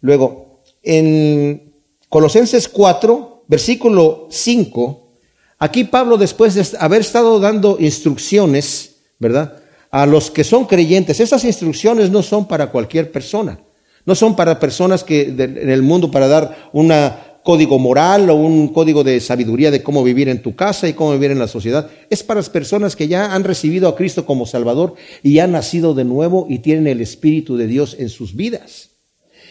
[0.00, 1.72] Luego, en
[2.08, 5.12] Colosenses 4, versículo 5,
[5.58, 9.62] aquí Pablo, después de haber estado dando instrucciones, ¿verdad?
[9.92, 13.60] A los que son creyentes, esas instrucciones no son para cualquier persona,
[14.04, 18.68] no son para personas que en el mundo para dar una código moral o un
[18.68, 21.90] código de sabiduría de cómo vivir en tu casa y cómo vivir en la sociedad.
[22.08, 25.94] Es para las personas que ya han recibido a Cristo como Salvador y han nacido
[25.94, 28.90] de nuevo y tienen el Espíritu de Dios en sus vidas.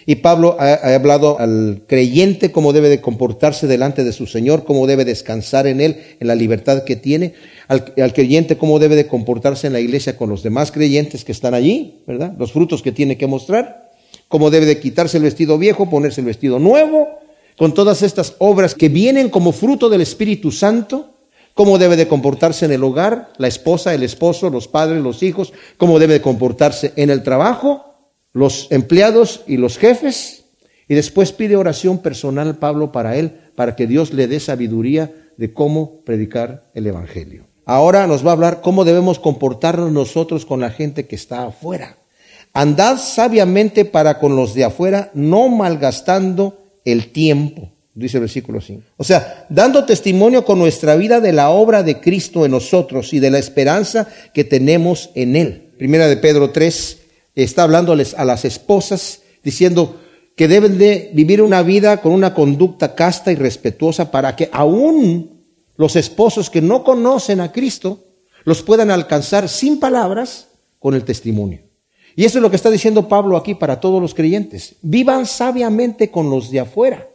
[0.06, 4.88] Y Pablo ha, hablado al creyente cómo debe de comportarse delante de su Señor, cómo
[4.88, 7.34] debe descansar en Él, en la libertad que tiene.
[7.68, 11.32] Al, al, creyente cómo debe de comportarse en la iglesia con los demás creyentes que
[11.32, 12.34] están allí, ¿verdad?
[12.40, 13.92] Los frutos que tiene que mostrar.
[14.28, 17.21] Cómo debe de quitarse el vestido viejo, ponerse el vestido nuevo
[17.62, 21.14] con todas estas obras que vienen como fruto del Espíritu Santo,
[21.54, 25.54] cómo debe de comportarse en el hogar, la esposa, el esposo, los padres, los hijos,
[25.78, 30.46] cómo debe de comportarse en el trabajo, los empleados y los jefes,
[30.88, 35.54] y después pide oración personal Pablo para él, para que Dios le dé sabiduría de
[35.54, 37.46] cómo predicar el Evangelio.
[37.66, 41.98] Ahora nos va a hablar cómo debemos comportarnos nosotros con la gente que está afuera.
[42.54, 48.82] Andad sabiamente para con los de afuera, no malgastando el tiempo, dice el versículo 5.
[48.98, 53.20] O sea, dando testimonio con nuestra vida de la obra de Cristo en nosotros y
[53.20, 55.72] de la esperanza que tenemos en Él.
[55.78, 57.00] Primera de Pedro 3
[57.36, 60.00] está hablándoles a las esposas diciendo
[60.36, 65.42] que deben de vivir una vida con una conducta casta y respetuosa para que aún
[65.76, 68.06] los esposos que no conocen a Cristo
[68.44, 71.71] los puedan alcanzar sin palabras con el testimonio.
[72.16, 74.76] Y eso es lo que está diciendo Pablo aquí para todos los creyentes.
[74.82, 77.08] Vivan sabiamente con los de afuera.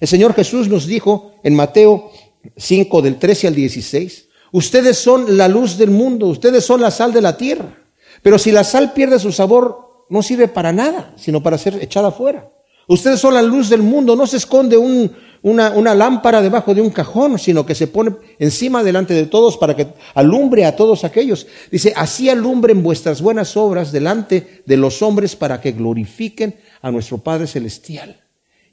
[0.00, 2.10] El Señor Jesús nos dijo en Mateo
[2.56, 7.12] 5 del 13 al 16, ustedes son la luz del mundo, ustedes son la sal
[7.12, 7.78] de la tierra.
[8.22, 12.08] Pero si la sal pierde su sabor, no sirve para nada, sino para ser echada
[12.08, 12.50] afuera.
[12.86, 15.10] Ustedes son la luz del mundo, no se esconde un,
[15.42, 19.56] una, una, lámpara debajo de un cajón, sino que se pone encima delante de todos
[19.56, 21.46] para que alumbre a todos aquellos.
[21.70, 27.18] Dice, así alumbren vuestras buenas obras delante de los hombres para que glorifiquen a nuestro
[27.18, 28.20] Padre Celestial.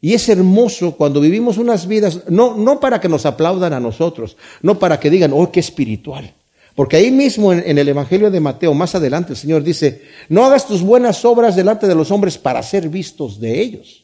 [0.01, 4.35] Y es hermoso cuando vivimos unas vidas, no, no para que nos aplaudan a nosotros,
[4.61, 6.33] no para que digan, oh, qué espiritual.
[6.73, 10.43] Porque ahí mismo en, en el Evangelio de Mateo, más adelante, el Señor dice, no
[10.45, 14.00] hagas tus buenas obras delante de los hombres para ser vistos de ellos,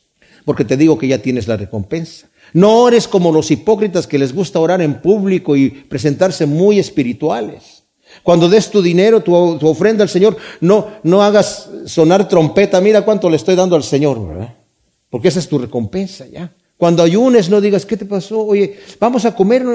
[0.47, 2.29] porque te digo que ya tienes la recompensa.
[2.53, 7.83] No ores como los hipócritas que les gusta orar en público y presentarse muy espirituales.
[8.23, 13.29] Cuando des tu dinero, tu, ofrenda al Señor, no, no hagas sonar trompeta, mira cuánto
[13.29, 14.55] le estoy dando al Señor, ¿verdad?
[15.09, 16.55] Porque esa es tu recompensa, ¿ya?
[16.77, 18.39] Cuando ayunes, no digas, ¿qué te pasó?
[18.39, 19.65] Oye, vamos a comer.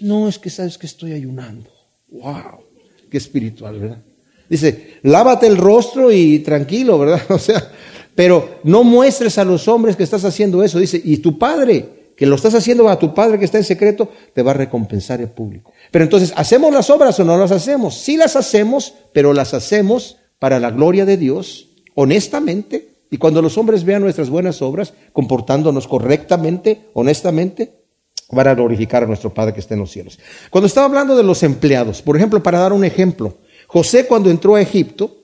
[0.00, 1.70] No, es que sabes que estoy ayunando.
[2.08, 2.64] ¡Wow!
[3.08, 4.02] Qué espiritual, ¿verdad?
[4.48, 7.22] Dice, lávate el rostro y tranquilo, ¿verdad?
[7.28, 7.70] O sea,
[8.14, 10.78] pero no muestres a los hombres que estás haciendo eso.
[10.78, 14.08] Dice, y tu padre, que lo estás haciendo a tu padre que está en secreto,
[14.34, 15.72] te va a recompensar en público.
[15.90, 17.94] Pero entonces, ¿hacemos las obras o no las hacemos?
[17.94, 22.96] Sí las hacemos, pero las hacemos para la gloria de Dios, honestamente.
[23.10, 27.82] Y cuando los hombres vean nuestras buenas obras, comportándonos correctamente, honestamente,
[28.30, 30.18] van a glorificar a nuestro Padre que está en los cielos.
[30.50, 34.54] Cuando estaba hablando de los empleados, por ejemplo, para dar un ejemplo, José cuando entró
[34.54, 35.21] a Egipto,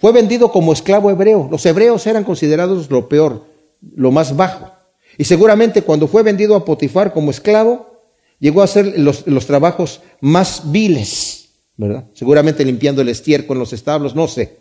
[0.00, 1.48] fue vendido como esclavo hebreo.
[1.50, 3.44] Los hebreos eran considerados lo peor,
[3.94, 4.72] lo más bajo.
[5.18, 7.90] Y seguramente cuando fue vendido a Potifar como esclavo,
[8.38, 12.06] llegó a hacer los, trabajos más viles, ¿verdad?
[12.14, 14.56] Seguramente limpiando el estiércol en los establos, no sé,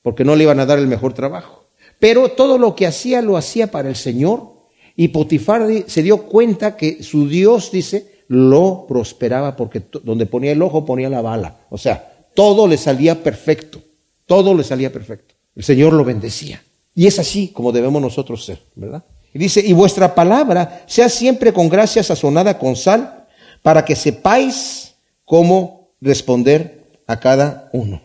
[0.00, 1.66] porque no le iban a dar el mejor trabajo.
[1.98, 4.52] Pero todo lo que hacía lo hacía para el Señor.
[4.96, 10.62] Y Potifar se dio cuenta que su Dios, dice, lo prosperaba porque donde ponía el
[10.62, 11.60] ojo ponía la bala.
[11.70, 13.80] O sea, todo le salía perfecto.
[14.26, 15.34] Todo le salía perfecto.
[15.54, 16.62] El Señor lo bendecía.
[16.94, 19.04] Y es así como debemos nosotros ser, ¿verdad?
[19.34, 23.26] Y dice, y vuestra palabra sea siempre con gracia sazonada con sal,
[23.62, 28.02] para que sepáis cómo responder a cada uno.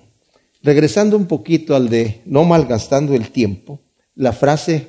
[0.64, 3.80] Regresando un poquito al de no malgastando el tiempo,
[4.16, 4.88] la frase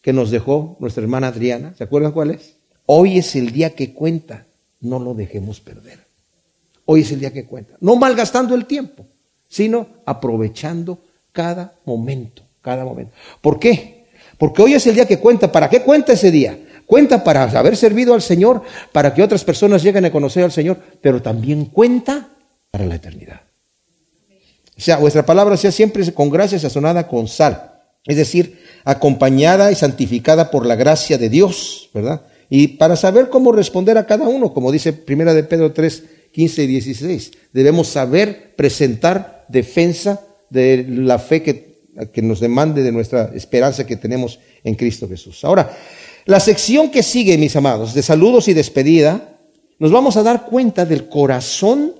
[0.00, 2.56] que nos dejó nuestra hermana Adriana, ¿se acuerdan cuál es?
[2.86, 4.46] Hoy es el día que cuenta,
[4.80, 5.98] no lo dejemos perder.
[6.84, 9.06] Hoy es el día que cuenta, no malgastando el tiempo
[9.50, 11.00] sino aprovechando
[11.32, 13.12] cada momento, cada momento.
[13.42, 14.06] ¿Por qué?
[14.38, 15.52] Porque hoy es el día que cuenta.
[15.52, 16.58] ¿Para qué cuenta ese día?
[16.86, 20.78] Cuenta para haber servido al Señor, para que otras personas lleguen a conocer al Señor,
[21.02, 22.30] pero también cuenta
[22.70, 23.42] para la eternidad.
[24.76, 29.74] O sea, vuestra palabra sea siempre con gracia sazonada con sal, es decir, acompañada y
[29.74, 32.22] santificada por la gracia de Dios, ¿verdad?
[32.48, 36.64] Y para saber cómo responder a cada uno, como dice Primera de Pedro 3, 15
[36.64, 37.32] y 16.
[37.52, 41.70] Debemos saber presentar defensa de la fe que,
[42.22, 45.44] nos demande de nuestra esperanza que tenemos en Cristo Jesús.
[45.44, 45.76] Ahora,
[46.26, 49.38] la sección que sigue, mis amados, de saludos y despedida,
[49.78, 51.94] nos vamos a dar cuenta del corazón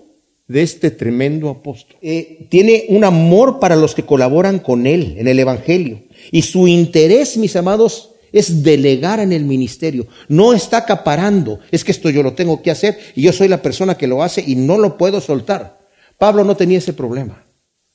[0.47, 1.97] de este tremendo apóstol.
[2.03, 6.03] Eh, tiene un amor para los que colaboran con él en el Evangelio.
[6.31, 10.07] Y su interés, mis amados, es delegar en el ministerio.
[10.29, 13.63] No está acaparando, es que esto yo lo tengo que hacer y yo soy la
[13.63, 15.81] persona que lo hace y no lo puedo soltar.
[16.19, 17.45] Pablo no tenía ese problema.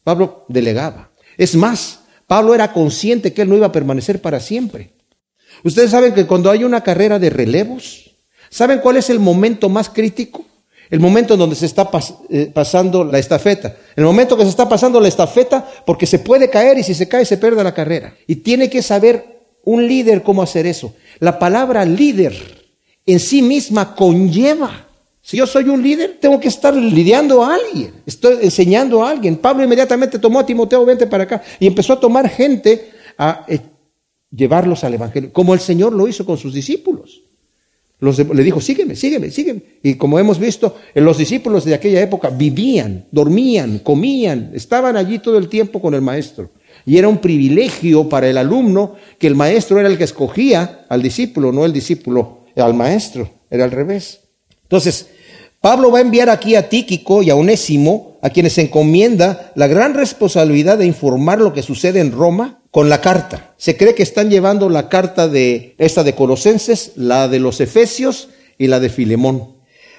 [0.04, 1.12] Pablo delegaba.
[1.38, 4.94] Es más, Pablo era consciente que él no iba a permanecer para siempre.
[5.64, 8.16] Ustedes saben que cuando hay una carrera de relevos,
[8.50, 10.46] ¿saben cuál es el momento más crítico?
[10.90, 11.90] El momento en donde se está
[12.30, 13.76] eh, pasando la estafeta.
[13.96, 17.08] El momento que se está pasando la estafeta porque se puede caer y si se
[17.08, 18.16] cae se pierde la carrera.
[18.28, 19.35] Y tiene que saber
[19.66, 20.96] un líder, ¿cómo hacer eso?
[21.20, 22.34] La palabra líder
[23.06, 24.88] en sí misma conlleva.
[25.22, 29.38] Si yo soy un líder, tengo que estar lidiando a alguien, estoy enseñando a alguien.
[29.38, 33.60] Pablo inmediatamente tomó a Timoteo, vente para acá, y empezó a tomar gente a eh,
[34.32, 37.24] llevarlos al Evangelio, como el Señor lo hizo con sus discípulos.
[38.00, 39.62] Los le dijo, sígueme, sígueme, sígueme.
[39.82, 45.38] Y como hemos visto, los discípulos de aquella época vivían, dormían, comían, estaban allí todo
[45.38, 46.52] el tiempo con el maestro.
[46.86, 51.02] Y era un privilegio para el alumno que el maestro era el que escogía al
[51.02, 54.22] discípulo, no el discípulo al maestro, era al revés.
[54.64, 55.08] Entonces,
[55.62, 59.96] Pablo va a enviar aquí a Tíquico y a Onésimo, a quienes encomienda la gran
[59.96, 63.56] responsabilidad de informar lo que sucede en Roma con la carta.
[63.58, 68.30] Se cree que están llevando la carta de esta de Colosenses, la de los Efesios
[68.58, 69.56] y la de Filemón.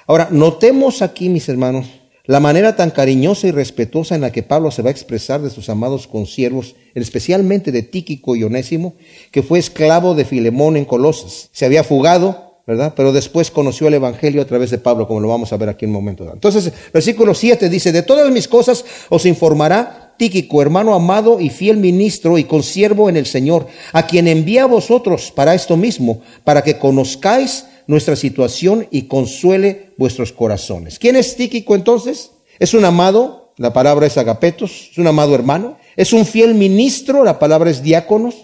[0.06, 1.86] Ahora, notemos aquí, mis hermanos,
[2.26, 5.50] la manera tan cariñosa y respetuosa en la que Pablo se va a expresar de
[5.50, 8.94] sus amados consiervos, especialmente de Tíquico y Onésimo,
[9.30, 11.48] que fue esclavo de Filemón en Colosas.
[11.52, 12.94] Se había fugado, ¿verdad?
[12.96, 15.84] Pero después conoció el Evangelio a través de Pablo, como lo vamos a ver aquí
[15.84, 16.28] en un momento.
[16.32, 21.76] Entonces, versículo 7 dice, de todas mis cosas os informará Tíquico, hermano amado y fiel
[21.76, 26.62] ministro y consiervo en el Señor, a quien envía a vosotros para esto mismo, para
[26.62, 30.98] que conozcáis nuestra situación y consuele vuestros corazones.
[30.98, 32.32] ¿Quién es Tíquico entonces?
[32.58, 37.24] Es un amado, la palabra es agapetos, es un amado hermano, es un fiel ministro,
[37.24, 38.34] la palabra es diáconos,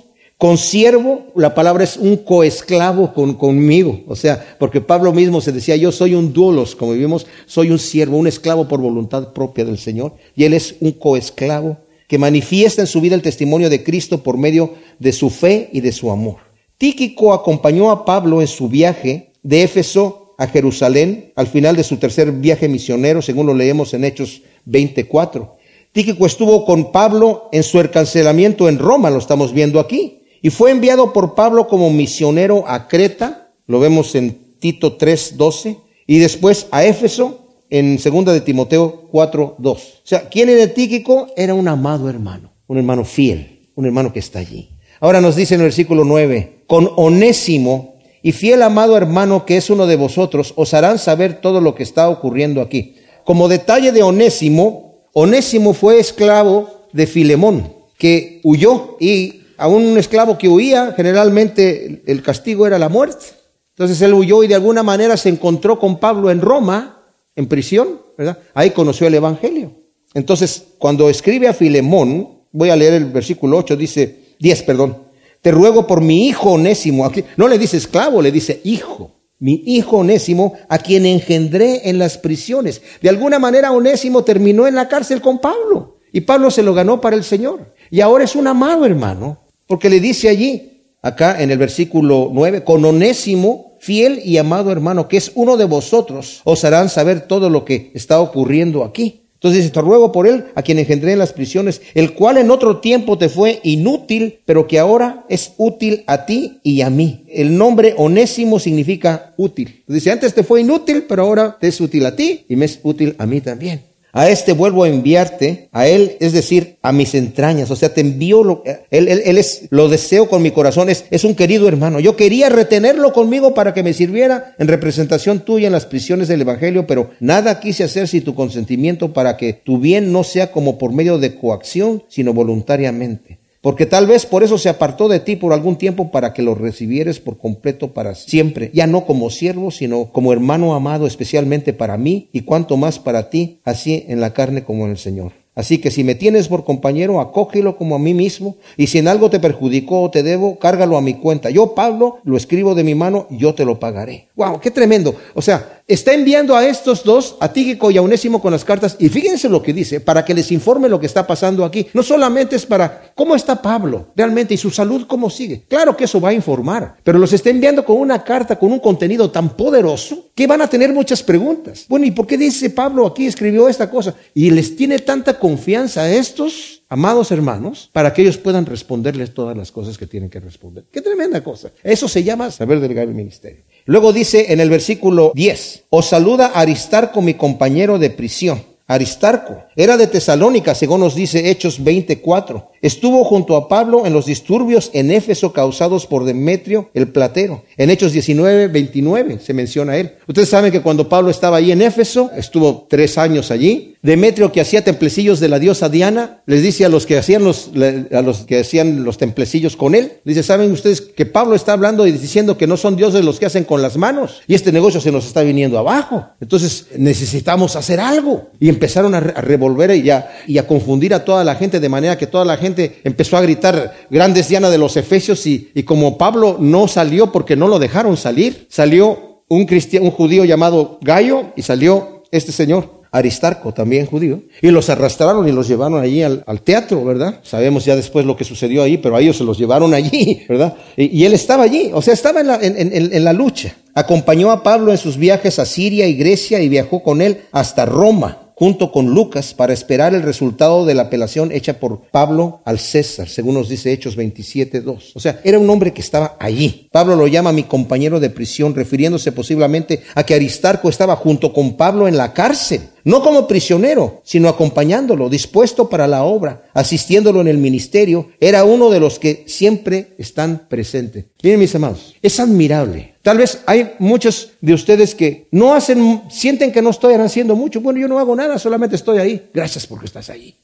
[0.43, 4.01] Consiervo, la palabra es un coesclavo con, conmigo.
[4.09, 7.79] O sea, porque Pablo mismo se decía, yo soy un duolos, como vivimos, soy un
[7.79, 10.17] siervo, un esclavo por voluntad propia del Señor.
[10.35, 11.77] Y él es un coesclavo
[12.09, 15.81] que manifiesta en su vida el testimonio de Cristo por medio de su fe y
[15.81, 16.39] de su amor.
[16.77, 21.97] Tíquico acompañó a Pablo en su viaje de Éfeso a Jerusalén al final de su
[21.99, 25.57] tercer viaje misionero, según lo leemos en Hechos 24.
[25.93, 30.71] Tíquico estuvo con Pablo en su encarcelamiento en Roma, lo estamos viendo aquí y fue
[30.71, 36.85] enviado por Pablo como misionero a Creta, lo vemos en Tito 3:12, y después a
[36.85, 39.77] Éfeso en segunda de Timoteo 4:2.
[39.77, 41.29] O sea, ¿quién era Tíquico?
[41.37, 44.71] Era un amado hermano, un hermano fiel, un hermano que está allí.
[45.01, 47.92] Ahora nos dice en el versículo 9, con Onésimo
[48.23, 51.83] y fiel amado hermano que es uno de vosotros, os harán saber todo lo que
[51.83, 52.97] está ocurriendo aquí.
[53.25, 60.39] Como detalle de Onésimo, Onésimo fue esclavo de Filemón, que huyó y a un esclavo
[60.39, 63.27] que huía, generalmente el castigo era la muerte.
[63.71, 67.05] Entonces él huyó y de alguna manera se encontró con Pablo en Roma,
[67.35, 68.39] en prisión, ¿verdad?
[68.55, 69.73] Ahí conoció el Evangelio.
[70.15, 74.97] Entonces, cuando escribe a Filemón, voy a leer el versículo 8, dice, 10, perdón,
[75.43, 79.99] te ruego por mi hijo onésimo, no le dice esclavo, le dice hijo, mi hijo
[79.99, 82.81] onésimo, a quien engendré en las prisiones.
[83.03, 87.01] De alguna manera onésimo terminó en la cárcel con Pablo y Pablo se lo ganó
[87.01, 87.75] para el Señor.
[87.91, 92.63] Y ahora es un amado hermano porque le dice allí, acá en el versículo 9,
[92.63, 97.51] con onésimo, fiel y amado hermano, que es uno de vosotros, os harán saber todo
[97.51, 99.22] lo que está ocurriendo aquí.
[99.43, 102.53] Entonces dice, te ruego por él, a quien engendré en las prisiones, el cual en
[102.53, 107.25] otro tiempo te fue inútil, pero que ahora es útil a ti y a mí.
[107.29, 109.83] El nombre onésimo significa útil.
[109.89, 112.79] Dice, antes te fue inútil, pero ahora te es útil a ti y me es
[112.85, 113.92] útil a mí también.
[114.15, 117.71] A este vuelvo a enviarte, a él, es decir, a mis entrañas.
[117.71, 121.25] O sea, te envío, lo, él, él, es, lo deseo con mi corazón, es, es
[121.25, 121.99] un querido hermano.
[121.99, 126.43] Yo quería retenerlo conmigo para que me sirviera en representación tuya en las prisiones del
[126.43, 130.77] Evangelio, pero nada quise hacer sin tu consentimiento para que tu bien no sea como
[130.77, 135.37] por medio de coacción, sino voluntariamente porque tal vez por eso se apartó de ti
[135.37, 139.71] por algún tiempo para que lo recibieres por completo para siempre, ya no como siervo,
[139.71, 144.35] sino como hermano amado especialmente para mí y cuanto más para ti, así en la
[144.35, 145.33] carne como en el Señor.
[145.55, 149.07] Así que si me tienes por compañero, acógelo como a mí mismo, y si en
[149.07, 151.51] algo te perjudicó o te debo, cárgalo a mi cuenta.
[151.51, 154.29] Yo, Pablo, lo escribo de mi mano, yo te lo pagaré.
[154.35, 155.15] Wow, qué tremendo.
[155.35, 158.97] O sea, está enviando a estos dos, a Tíquico y a Unésimo con las cartas,
[158.99, 161.87] y fíjense lo que dice, para que les informe lo que está pasando aquí.
[161.95, 165.65] No solamente es para cómo está Pablo realmente y su salud cómo sigue.
[165.69, 168.81] Claro que eso va a informar, pero los está enviando con una carta, con un
[168.81, 171.85] contenido tan poderoso, que van a tener muchas preguntas.
[171.89, 174.15] Bueno, ¿y por qué dice Pablo aquí escribió esta cosa?
[174.35, 179.57] Y les tiene tanta confianza a estos amados hermanos para que ellos puedan responderles todas
[179.57, 180.85] las cosas que tienen que responder.
[180.93, 181.71] Qué tremenda cosa.
[181.83, 183.65] Eso se llama saber delegar el ministerio.
[183.85, 188.63] Luego dice en el versículo 10, os saluda Aristarco, mi compañero de prisión.
[188.87, 192.71] Aristarco era de Tesalónica, según nos dice Hechos 24.
[192.83, 197.63] Estuvo junto a Pablo en los disturbios en Éfeso causados por Demetrio el platero.
[197.77, 200.13] En Hechos 19, 29 se menciona él.
[200.27, 204.61] Ustedes saben que cuando Pablo estaba allí en Éfeso, estuvo tres años allí, Demetrio que
[204.61, 207.71] hacía templecillos de la diosa Diana, les dice a los que hacían los,
[208.13, 212.13] a los que hacían los templecillos con él, ¿saben ustedes que Pablo está hablando y
[212.13, 214.43] diciendo que no son dioses los que hacen con las manos?
[214.49, 216.27] Y este negocio se nos está viniendo abajo.
[216.41, 218.51] Entonces necesitamos hacer algo.
[218.59, 220.11] Y empezaron a, revolver revolver y
[220.59, 223.95] a, confundir a toda la gente, de manera que toda la gente empezó a gritar,
[224.11, 228.17] grandes Diana de los Efesios, y, y como Pablo no salió porque no lo dejaron
[228.17, 233.03] salir, salió un, cristiano, un judío llamado Gallo y salió este señor.
[233.15, 237.41] Aristarco, también judío, y los arrastraron y los llevaron allí al, teatro, ¿verdad?
[237.43, 240.77] Sabemos ya después lo que sucedió ahí, pero a ellos se los llevaron allí, ¿verdad?
[240.97, 243.77] Y, él estaba allí, o sea, estaba en la, en la lucha.
[243.95, 247.85] Acompañó a Pablo en sus viajes a Siria y Grecia y viajó con él hasta
[247.85, 252.79] Roma junto con Lucas para esperar el resultado de la apelación hecha por Pablo al
[252.79, 255.11] César, según nos dice Hechos 27.2.
[255.17, 256.89] O sea, era un hombre que estaba allí.
[256.93, 261.77] Pablo lo llama mi compañero de prisión, refiriéndose posiblemente a que Aristarco estaba junto con
[261.77, 267.49] Pablo en la cárcel no como prisionero, sino acompañándolo, dispuesto para la obra, asistiéndolo en
[267.49, 271.25] el ministerio, era uno de los que siempre están presentes.
[271.43, 273.12] Miren mis amados, es admirable.
[273.23, 277.81] Tal vez hay muchos de ustedes que no hacen, sienten que no estoy haciendo mucho.
[277.81, 279.49] Bueno, yo no hago nada, solamente estoy ahí.
[279.55, 280.57] Gracias porque estás ahí.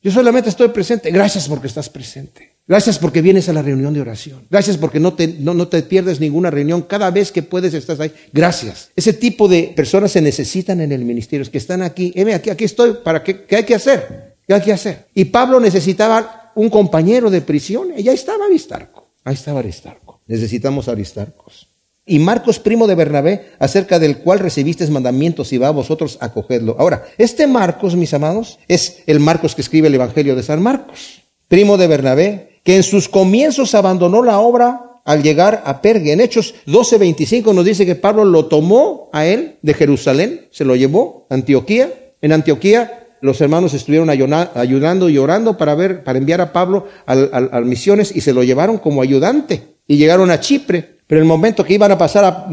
[0.00, 1.10] Yo solamente estoy presente.
[1.10, 2.52] Gracias porque estás presente.
[2.68, 4.46] Gracias porque vienes a la reunión de oración.
[4.50, 6.82] Gracias porque no te, no, te pierdes ninguna reunión.
[6.82, 8.12] Cada vez que puedes estás ahí.
[8.32, 8.90] Gracias.
[8.94, 12.12] Ese tipo de personas se necesitan en el ministerio, que están aquí.
[12.14, 12.98] Eh, aquí, aquí estoy.
[13.02, 14.36] ¿Para qué, qué hay que hacer?
[14.46, 15.08] ¿Qué hay que hacer?
[15.14, 17.88] Y Pablo necesitaba un compañero de prisión.
[17.96, 19.08] Y ahí estaba Aristarco.
[19.24, 20.20] Ahí estaba Aristarco.
[20.26, 21.73] Necesitamos Aristarcos.
[22.06, 26.32] Y Marcos, primo de Bernabé, acerca del cual recibiste mandamientos y va a vosotros a
[26.32, 26.76] cogerlo.
[26.78, 31.22] Ahora, este Marcos, mis amados, es el Marcos que escribe el Evangelio de San Marcos.
[31.48, 36.12] Primo de Bernabé, que en sus comienzos abandonó la obra al llegar a Pergue.
[36.12, 40.76] En Hechos 12:25 nos dice que Pablo lo tomó a él de Jerusalén, se lo
[40.76, 41.90] llevó a Antioquía.
[42.20, 47.60] En Antioquía los hermanos estuvieron ayudando y orando para ver, para enviar a Pablo a
[47.60, 49.73] misiones y se lo llevaron como ayudante.
[49.86, 50.94] Y llegaron a Chipre.
[51.06, 52.48] Pero en el momento que iban a pasar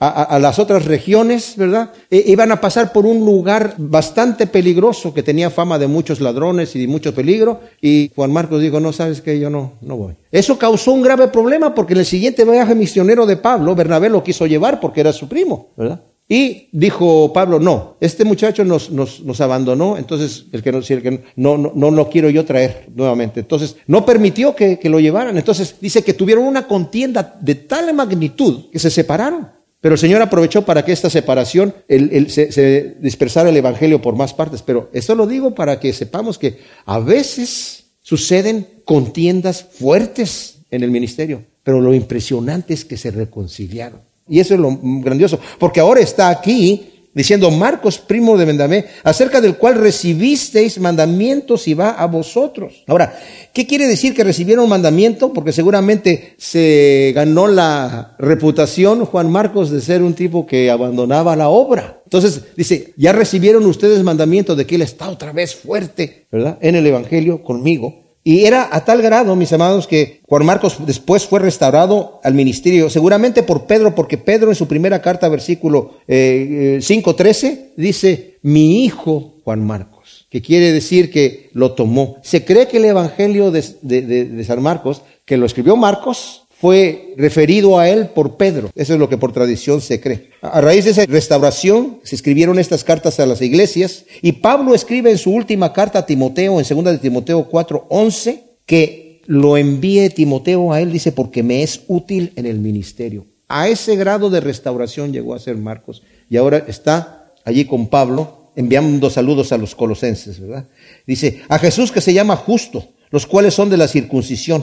[0.00, 1.92] a, las otras regiones, ¿verdad?
[2.10, 6.74] E, iban a pasar por un lugar bastante peligroso que tenía fama de muchos ladrones
[6.74, 7.60] y de mucho peligro.
[7.80, 10.14] Y Juan Marcos dijo, no, sabes que yo no, no voy.
[10.32, 14.24] Eso causó un grave problema porque en el siguiente viaje misionero de Pablo, Bernabé lo
[14.24, 16.00] quiso llevar porque era su primo, ¿verdad?
[16.28, 21.24] Y dijo Pablo, no, este muchacho nos, nos, nos abandonó, entonces el que, no, el
[21.36, 23.40] no, no, no quiero yo traer nuevamente.
[23.40, 25.36] Entonces no permitió que, que, lo llevaran.
[25.36, 29.50] Entonces dice que tuvieron una contienda de tal magnitud que se separaron.
[29.82, 34.00] Pero el Señor aprovechó para que esta separación el, el, se, se dispersara el Evangelio
[34.00, 34.62] por más partes.
[34.62, 40.90] Pero esto lo digo para que sepamos que a veces suceden contiendas fuertes en el
[40.92, 41.44] ministerio.
[41.64, 44.11] Pero lo impresionante es que se reconciliaron.
[44.28, 49.40] Y eso es lo grandioso, porque ahora está aquí diciendo Marcos, primo de Bendamé, acerca
[49.40, 52.84] del cual recibisteis mandamientos y va a vosotros.
[52.86, 53.18] Ahora,
[53.52, 55.32] ¿qué quiere decir que recibieron mandamiento?
[55.32, 61.48] Porque seguramente se ganó la reputación Juan Marcos de ser un tipo que abandonaba la
[61.48, 62.00] obra.
[62.04, 66.58] Entonces dice, ya recibieron ustedes mandamiento de que él está otra vez fuerte, ¿verdad?
[66.60, 68.01] En el Evangelio conmigo.
[68.24, 72.88] Y era a tal grado, mis amados, que Juan Marcos después fue restaurado al ministerio,
[72.88, 78.84] seguramente por Pedro, porque Pedro en su primera carta, versículo eh, 5.13, eh, dice, mi
[78.84, 82.18] hijo Juan Marcos, que quiere decir que lo tomó.
[82.22, 87.76] Se cree que el Evangelio de, de San Marcos, que lo escribió Marcos, fue referido
[87.76, 88.70] a él por Pedro.
[88.76, 90.30] Eso es lo que por tradición se cree.
[90.42, 95.10] A raíz de esa restauración se escribieron estas cartas a las iglesias y Pablo escribe
[95.10, 100.72] en su última carta a Timoteo, en segunda de Timoteo 4:11, que lo envíe Timoteo
[100.72, 103.26] a él, dice, porque me es útil en el ministerio.
[103.48, 108.52] A ese grado de restauración llegó a ser Marcos y ahora está allí con Pablo
[108.54, 110.68] enviando saludos a los colosenses, ¿verdad?
[111.08, 114.62] Dice, a Jesús que se llama justo, los cuales son de la circuncisión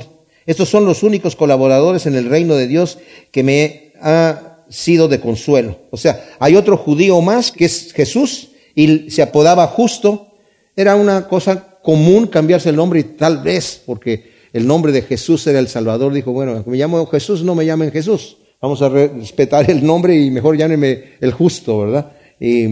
[0.49, 2.97] estos son los únicos colaboradores en el reino de Dios
[3.31, 5.77] que me ha sido de consuelo.
[5.91, 10.33] O sea, hay otro judío más que es Jesús y se apodaba justo.
[10.75, 15.45] Era una cosa común cambiarse el nombre y tal vez porque el nombre de Jesús
[15.45, 18.37] era el Salvador, dijo, bueno, me llamo Jesús, no me llamen Jesús.
[18.59, 22.13] Vamos a respetar el nombre y mejor llámeme el justo, ¿verdad?
[22.39, 22.63] Y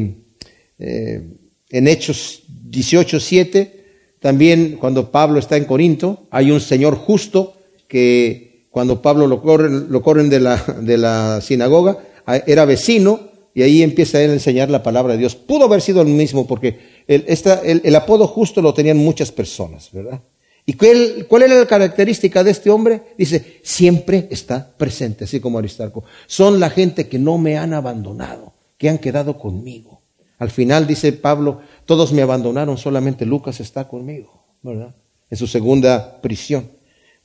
[0.79, 1.29] eh,
[1.69, 3.85] en Hechos 18, 7,
[4.19, 7.53] también cuando Pablo está en Corinto, hay un Señor justo
[7.87, 11.97] que cuando Pablo lo corren, lo corren de, la, de la sinagoga,
[12.45, 15.35] era vecino y ahí empieza él a enseñar la palabra de Dios.
[15.35, 19.89] Pudo haber sido el mismo porque el, esta, el, apodo justo lo tenían muchas personas,
[19.91, 20.21] ¿verdad?
[20.63, 23.01] ¿Y cuál, cuál era la característica de este hombre?
[23.17, 26.03] Dice, siempre está presente, así como Aristarco.
[26.27, 30.01] Son la gente que no me han abandonado, que han quedado conmigo.
[30.37, 34.93] Al final dice Pablo, todos me abandonaron, solamente Lucas está conmigo, ¿verdad?
[35.31, 36.76] En su segunda prisión.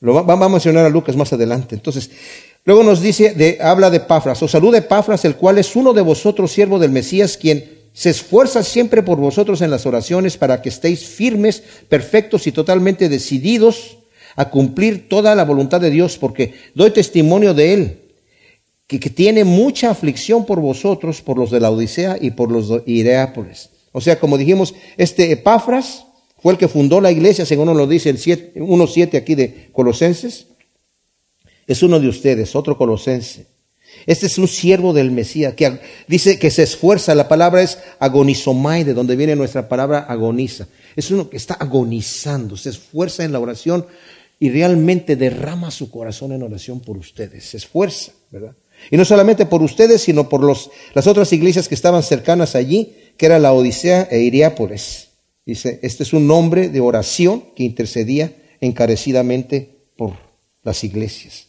[0.03, 1.75] Lo va, a mencionar a Lucas más adelante.
[1.75, 2.11] Entonces,
[2.65, 5.93] luego nos dice, de, habla de Pafras, o salud de Pafras, el cual es uno
[5.93, 10.61] de vosotros, siervo del Mesías, quien se esfuerza siempre por vosotros en las oraciones para
[10.61, 13.97] que estéis firmes, perfectos y totalmente decididos
[14.35, 18.01] a cumplir toda la voluntad de Dios, porque doy testimonio de Él,
[18.87, 22.83] que, tiene mucha aflicción por vosotros, por los de la Odisea y por los de
[22.85, 23.69] Ireápolis.
[23.93, 26.07] O sea, como dijimos, este Epafras
[26.43, 30.47] fue el que fundó la iglesia, según nos lo dice el 1.7 aquí de Colosenses.
[31.65, 33.47] Es uno de ustedes, otro colosense.
[34.05, 37.15] Este es un siervo del Mesías que dice que se esfuerza.
[37.15, 40.67] La palabra es agonizomai, de donde viene nuestra palabra agoniza.
[40.97, 43.85] Es uno que está agonizando, se esfuerza en la oración
[44.37, 47.45] y realmente derrama su corazón en oración por ustedes.
[47.45, 48.57] Se esfuerza, ¿verdad?
[48.91, 52.97] Y no solamente por ustedes, sino por los, las otras iglesias que estaban cercanas allí,
[53.15, 55.12] que era la Odisea e Iriápolis.
[55.45, 60.13] Dice, este es un nombre de oración que intercedía encarecidamente por
[60.63, 61.47] las iglesias.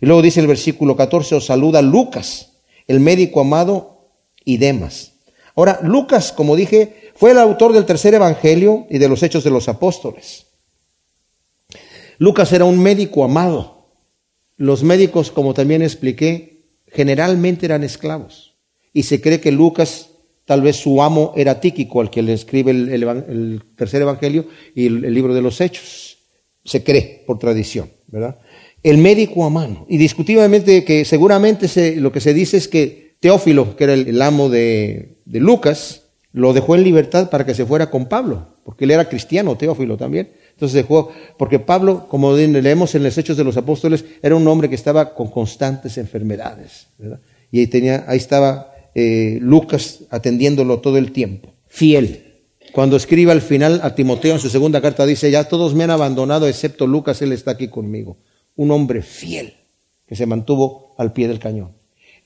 [0.00, 2.52] Y luego dice el versículo 14, os saluda Lucas,
[2.86, 4.08] el médico amado
[4.44, 5.12] y demás.
[5.54, 9.50] Ahora, Lucas, como dije, fue el autor del tercer evangelio y de los hechos de
[9.50, 10.46] los apóstoles.
[12.18, 13.88] Lucas era un médico amado.
[14.56, 18.56] Los médicos, como también expliqué, generalmente eran esclavos.
[18.92, 20.09] Y se cree que Lucas,
[20.50, 25.14] tal vez su amo era Tíquico, al que le escribe el, tercer evangelio y el,
[25.14, 26.18] libro de los hechos.
[26.64, 28.36] Se cree por tradición, ¿verdad?
[28.82, 29.86] El médico amado.
[29.88, 34.48] Y discutiblemente que seguramente lo que se dice es que Teófilo, que era el, amo
[34.48, 38.90] de, de Lucas, lo dejó en libertad para que se fuera con Pablo, porque él
[38.90, 40.30] era cristiano, Teófilo también.
[40.54, 44.68] Entonces dejó, porque Pablo, como leemos en los Hechos de los Apóstoles, era un hombre
[44.68, 46.88] que estaba con constantes enfermedades.
[47.52, 51.54] Y ahí, tenía, ahí estaba eh, Lucas atendiéndolo todo el tiempo.
[51.66, 52.26] Fiel.
[52.72, 55.90] Cuando escribe al final a Timoteo en su segunda carta, dice, ya todos me han
[55.90, 58.18] abandonado excepto Lucas, él está aquí conmigo.
[58.56, 59.54] Un hombre fiel
[60.06, 61.72] que se mantuvo al pie del cañón.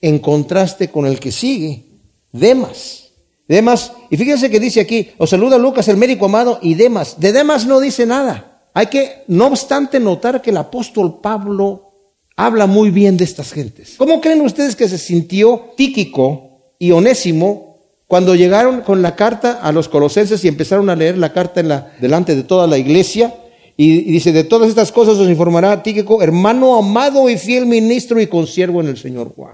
[0.01, 1.85] En contraste con el que sigue,
[2.33, 3.05] Demas
[3.47, 7.21] Demas, y fíjense que dice aquí, os saluda Lucas, el médico amado, y Demas.
[7.21, 8.63] De Demas no dice nada.
[8.73, 11.93] Hay que, no obstante, notar que el apóstol Pablo
[12.37, 13.97] habla muy bien de estas gentes.
[13.99, 16.44] ¿Cómo creen ustedes que se sintió Tíquico
[16.79, 21.33] y Onésimo cuando llegaron con la carta a los colosenses y empezaron a leer la
[21.33, 23.35] carta en la, delante de toda la iglesia?
[23.77, 28.29] Y, dice, de todas estas cosas os informará Tíquico, hermano amado y fiel ministro y
[28.29, 29.35] consiervo en el Señor.
[29.37, 29.49] Wow.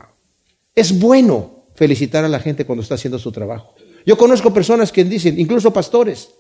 [0.75, 3.75] Es bueno felicitar a la gente cuando está haciendo su trabajo.
[4.05, 6.31] Yo conozco personas que dicen, incluso pastores,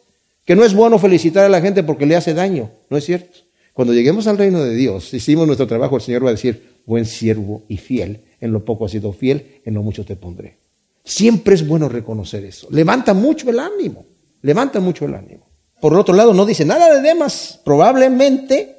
[0.45, 2.70] que no es bueno felicitar a la gente porque le hace daño.
[2.91, 3.39] No es cierto.
[3.72, 7.07] Cuando lleguemos al reino de Dios, hicimos nuestro trabajo, el Señor va a decir, buen
[7.07, 8.20] siervo y fiel.
[8.41, 10.59] En lo poco has sido fiel, en lo mucho te pondré.
[11.05, 12.68] Siempre es bueno reconocer eso.
[12.70, 14.07] Levanta mucho el ánimo.
[14.42, 15.48] Levanta mucho el ánimo.
[15.80, 17.61] Por otro lado, no dice nada de demás.
[17.64, 18.76] Probablemente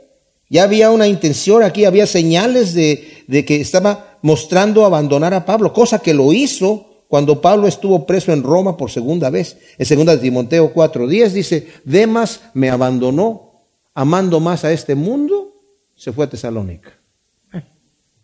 [0.50, 5.74] ya había una intención aquí, había señales de, de que estaba mostrando abandonar a Pablo,
[5.74, 9.58] cosa que lo hizo cuando Pablo estuvo preso en Roma por segunda vez.
[9.78, 15.62] En segunda de Timoteo 4:10 dice, Demas me abandonó, amando más a este mundo,
[15.96, 16.94] se fue a Tesalónica.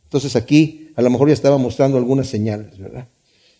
[0.04, 3.10] Entonces aquí a lo mejor ya estaba mostrando algunas señales, ¿verdad?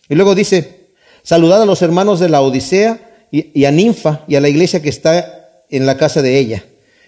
[0.08, 0.88] Y luego dice,
[1.22, 4.88] saludad a los hermanos de la Odisea y, a Ninfa y a la iglesia que
[4.88, 6.64] está en la casa de ella.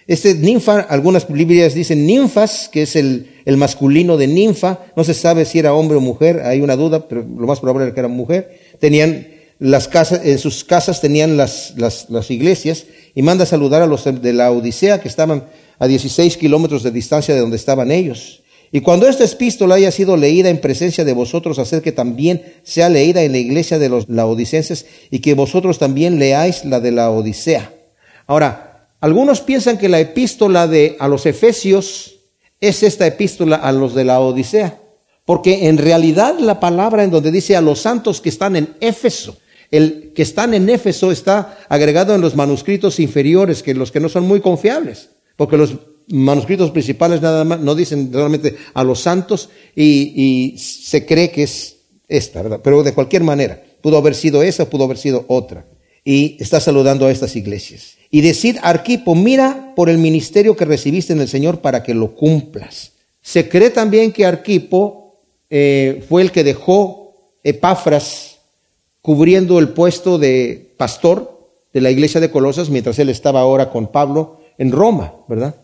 [0.07, 4.79] Este ninfa, algunas Biblias dicen ninfas, que es el, masculino de ninfa.
[4.95, 7.85] No se sabe si era hombre o mujer, hay una duda, pero lo más probable
[7.85, 8.59] era que era mujer.
[8.79, 9.27] Tenían
[9.59, 13.87] las casas, en sus casas tenían las, las, las iglesias y manda a saludar a
[13.87, 15.45] los de la Odisea que estaban
[15.77, 18.40] a 16 kilómetros de distancia de donde estaban ellos.
[18.71, 22.87] Y cuando esta epístola haya sido leída en presencia de vosotros, hacer que también sea
[22.87, 27.09] leída en la iglesia de los laodicenses y que vosotros también leáis la de la
[27.11, 27.73] Odisea.
[28.27, 32.19] Ahora, algunos piensan que la epístola de a los Efesios
[32.61, 34.79] es esta epístola a los de la Odisea,
[35.25, 39.37] porque en realidad la palabra en donde dice a los santos que están en Éfeso,
[39.69, 44.07] el que están en Éfeso está agregado en los manuscritos inferiores, que los que no
[44.07, 45.75] son muy confiables, porque los
[46.11, 51.77] manuscritos principales nada más no dicen realmente a los santos y, se cree que es
[52.07, 52.59] esta, ¿verdad?
[52.63, 55.65] Pero de cualquier manera, pudo haber sido esa, pudo haber sido otra.
[56.03, 57.95] Y está saludando a estas iglesias.
[58.09, 62.15] Y decid, Arquipo, mira por el ministerio que recibiste en el Señor para que lo
[62.15, 62.93] cumplas.
[63.21, 68.39] Se cree también que Arquipo eh, fue el que dejó Epafras
[69.01, 73.87] cubriendo el puesto de pastor de la iglesia de Colosas mientras él estaba ahora con
[73.87, 75.60] Pablo en Roma, ¿verdad?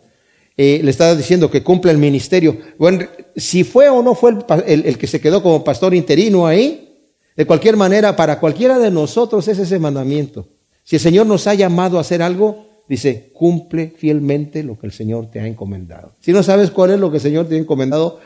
[0.60, 2.58] Eh, le estaba diciendo que cumpla el ministerio.
[2.80, 3.06] Bueno,
[3.36, 4.36] si fue o no fue
[4.66, 9.48] el, que se quedó como pastor interino ahí, de cualquier manera, para cualquiera de nosotros
[9.48, 10.48] es ese mandamiento.
[10.84, 14.94] Si el Señor nos ha llamado a hacer algo, dice, cumple fielmente lo que el
[14.94, 16.16] Señor te ha encomendado.
[16.22, 18.20] Si no sabes cuál es lo que el Señor te ha encomendado,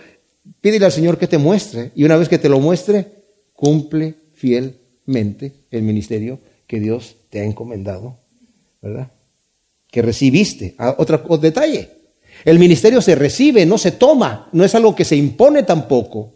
[0.62, 1.92] pídele al Señor que te muestre.
[1.96, 3.08] Y una vez que te lo muestre,
[3.52, 5.54] cumple fielmente.
[5.72, 8.20] el ministerio que Dios te ha encomendado,
[8.82, 9.12] ¿verdad?
[9.92, 10.76] Que recibiste.
[10.78, 12.01] Ah, otro detalle.
[12.46, 16.34] El ministerio se recibe, no se toma, no es algo que se impone tampoco.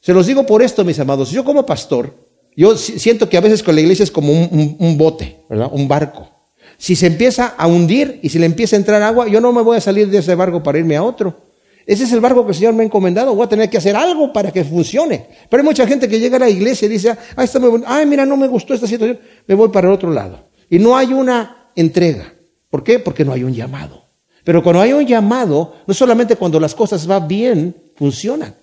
[0.00, 1.30] Se los digo por esto, mis amados.
[1.30, 2.14] Yo como pastor,
[2.56, 5.70] yo siento que a veces con la iglesia es como un, bote, ¿verdad?
[5.72, 6.28] Un barco.
[6.76, 9.62] Si se empieza a hundir y si le empieza a entrar agua, yo no me
[9.62, 11.48] voy a salir de ese barco para irme a otro.
[11.86, 13.34] Ese es el barco que el Señor me ha encomendado.
[13.34, 15.26] Voy a tener que hacer algo para que funcione.
[15.48, 18.06] Pero hay mucha gente que llega a la iglesia y dice, ah, está muy ay,
[18.06, 20.48] mira, no me gustó esta situación, me voy para el otro lado.
[20.68, 22.34] Y no hay una entrega.
[22.68, 22.98] ¿Por qué?
[22.98, 24.07] Porque no hay un llamado.
[24.48, 28.54] Pero cuando hay un llamado, no solamente cuando las cosas van bien, funcionan,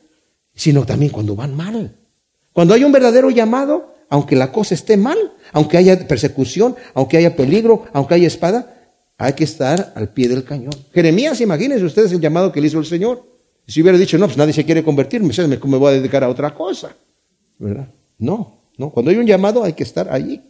[0.56, 1.96] sino también cuando van mal.
[2.54, 5.16] Cuando hay un verdadero llamado, aunque la cosa esté mal,
[5.52, 10.44] aunque haya persecución, aunque haya peligro, aunque haya espada, hay que estar al pie del
[10.44, 10.74] cañón.
[10.92, 13.24] Jeremías, imagínense ustedes el llamado que le hizo el Señor.
[13.68, 16.56] Si hubiera dicho, no, pues nadie se quiere convertir, me, voy a dedicar a otra
[16.56, 16.96] cosa.
[17.60, 17.90] ¿Verdad?
[18.18, 18.90] No, no.
[18.90, 20.42] Cuando hay un llamado hay que estar allí.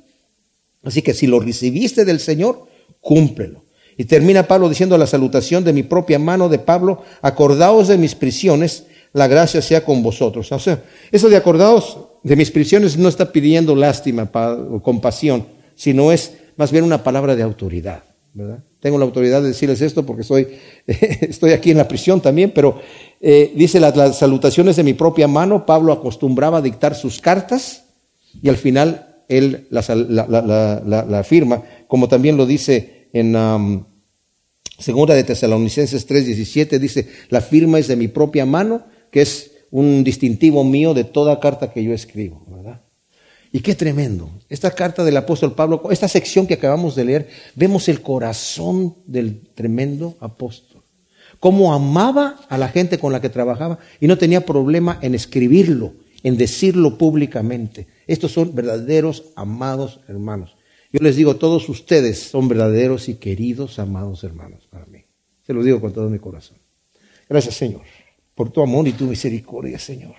[0.81, 2.69] Así que si lo recibiste del Señor,
[3.01, 3.64] cúmplelo.
[3.97, 8.15] Y termina Pablo diciendo la salutación de mi propia mano de Pablo, acordaos de mis
[8.15, 10.51] prisiones, la gracia sea con vosotros.
[10.51, 14.29] O sea, eso de acordaos de mis prisiones no está pidiendo lástima
[14.71, 18.03] o compasión, sino es más bien una palabra de autoridad.
[18.33, 18.59] ¿verdad?
[18.81, 20.23] Tengo la autoridad de decirles esto porque
[21.21, 22.81] estoy aquí en la prisión también, pero
[23.21, 27.85] eh, dice las, salutaciones de mi propia mano, Pablo acostumbraba a dictar sus cartas
[28.41, 33.85] y al final él la, la firma, como también lo dice en um,
[34.77, 40.03] Segunda de Tesalonicenses 3:17, dice, la firma es de mi propia mano que es un
[40.03, 42.45] distintivo mío de toda carta que yo escribo.
[43.53, 44.29] Y qué tremendo.
[44.49, 49.47] Esta carta del apóstol Pablo, esta sección que acabamos de leer, vemos el corazón del
[49.55, 50.83] tremendo apóstol.
[51.39, 55.93] Cómo amaba a la gente con la que trabajaba y no tenía problema en escribirlo,
[56.21, 57.87] en decirlo públicamente.
[58.07, 60.57] Estos son verdaderos amados hermanos.
[60.95, 65.03] Yo les digo, todos ustedes son verdaderos y queridos amados hermanos para mí.
[65.45, 66.57] Se lo digo con todo mi corazón.
[67.27, 67.81] Gracias, Señor
[68.35, 70.13] por tu amor y tu misericordia, Señor.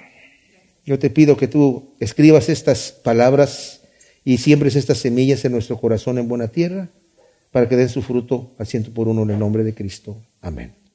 [0.85, 3.83] Yo te pido que tú escribas estas palabras
[4.25, 6.89] y siembres estas semillas en nuestro corazón en buena tierra
[7.53, 10.17] para que den su fruto al ciento por uno en el nombre de Cristo.
[10.41, 10.86] Amén.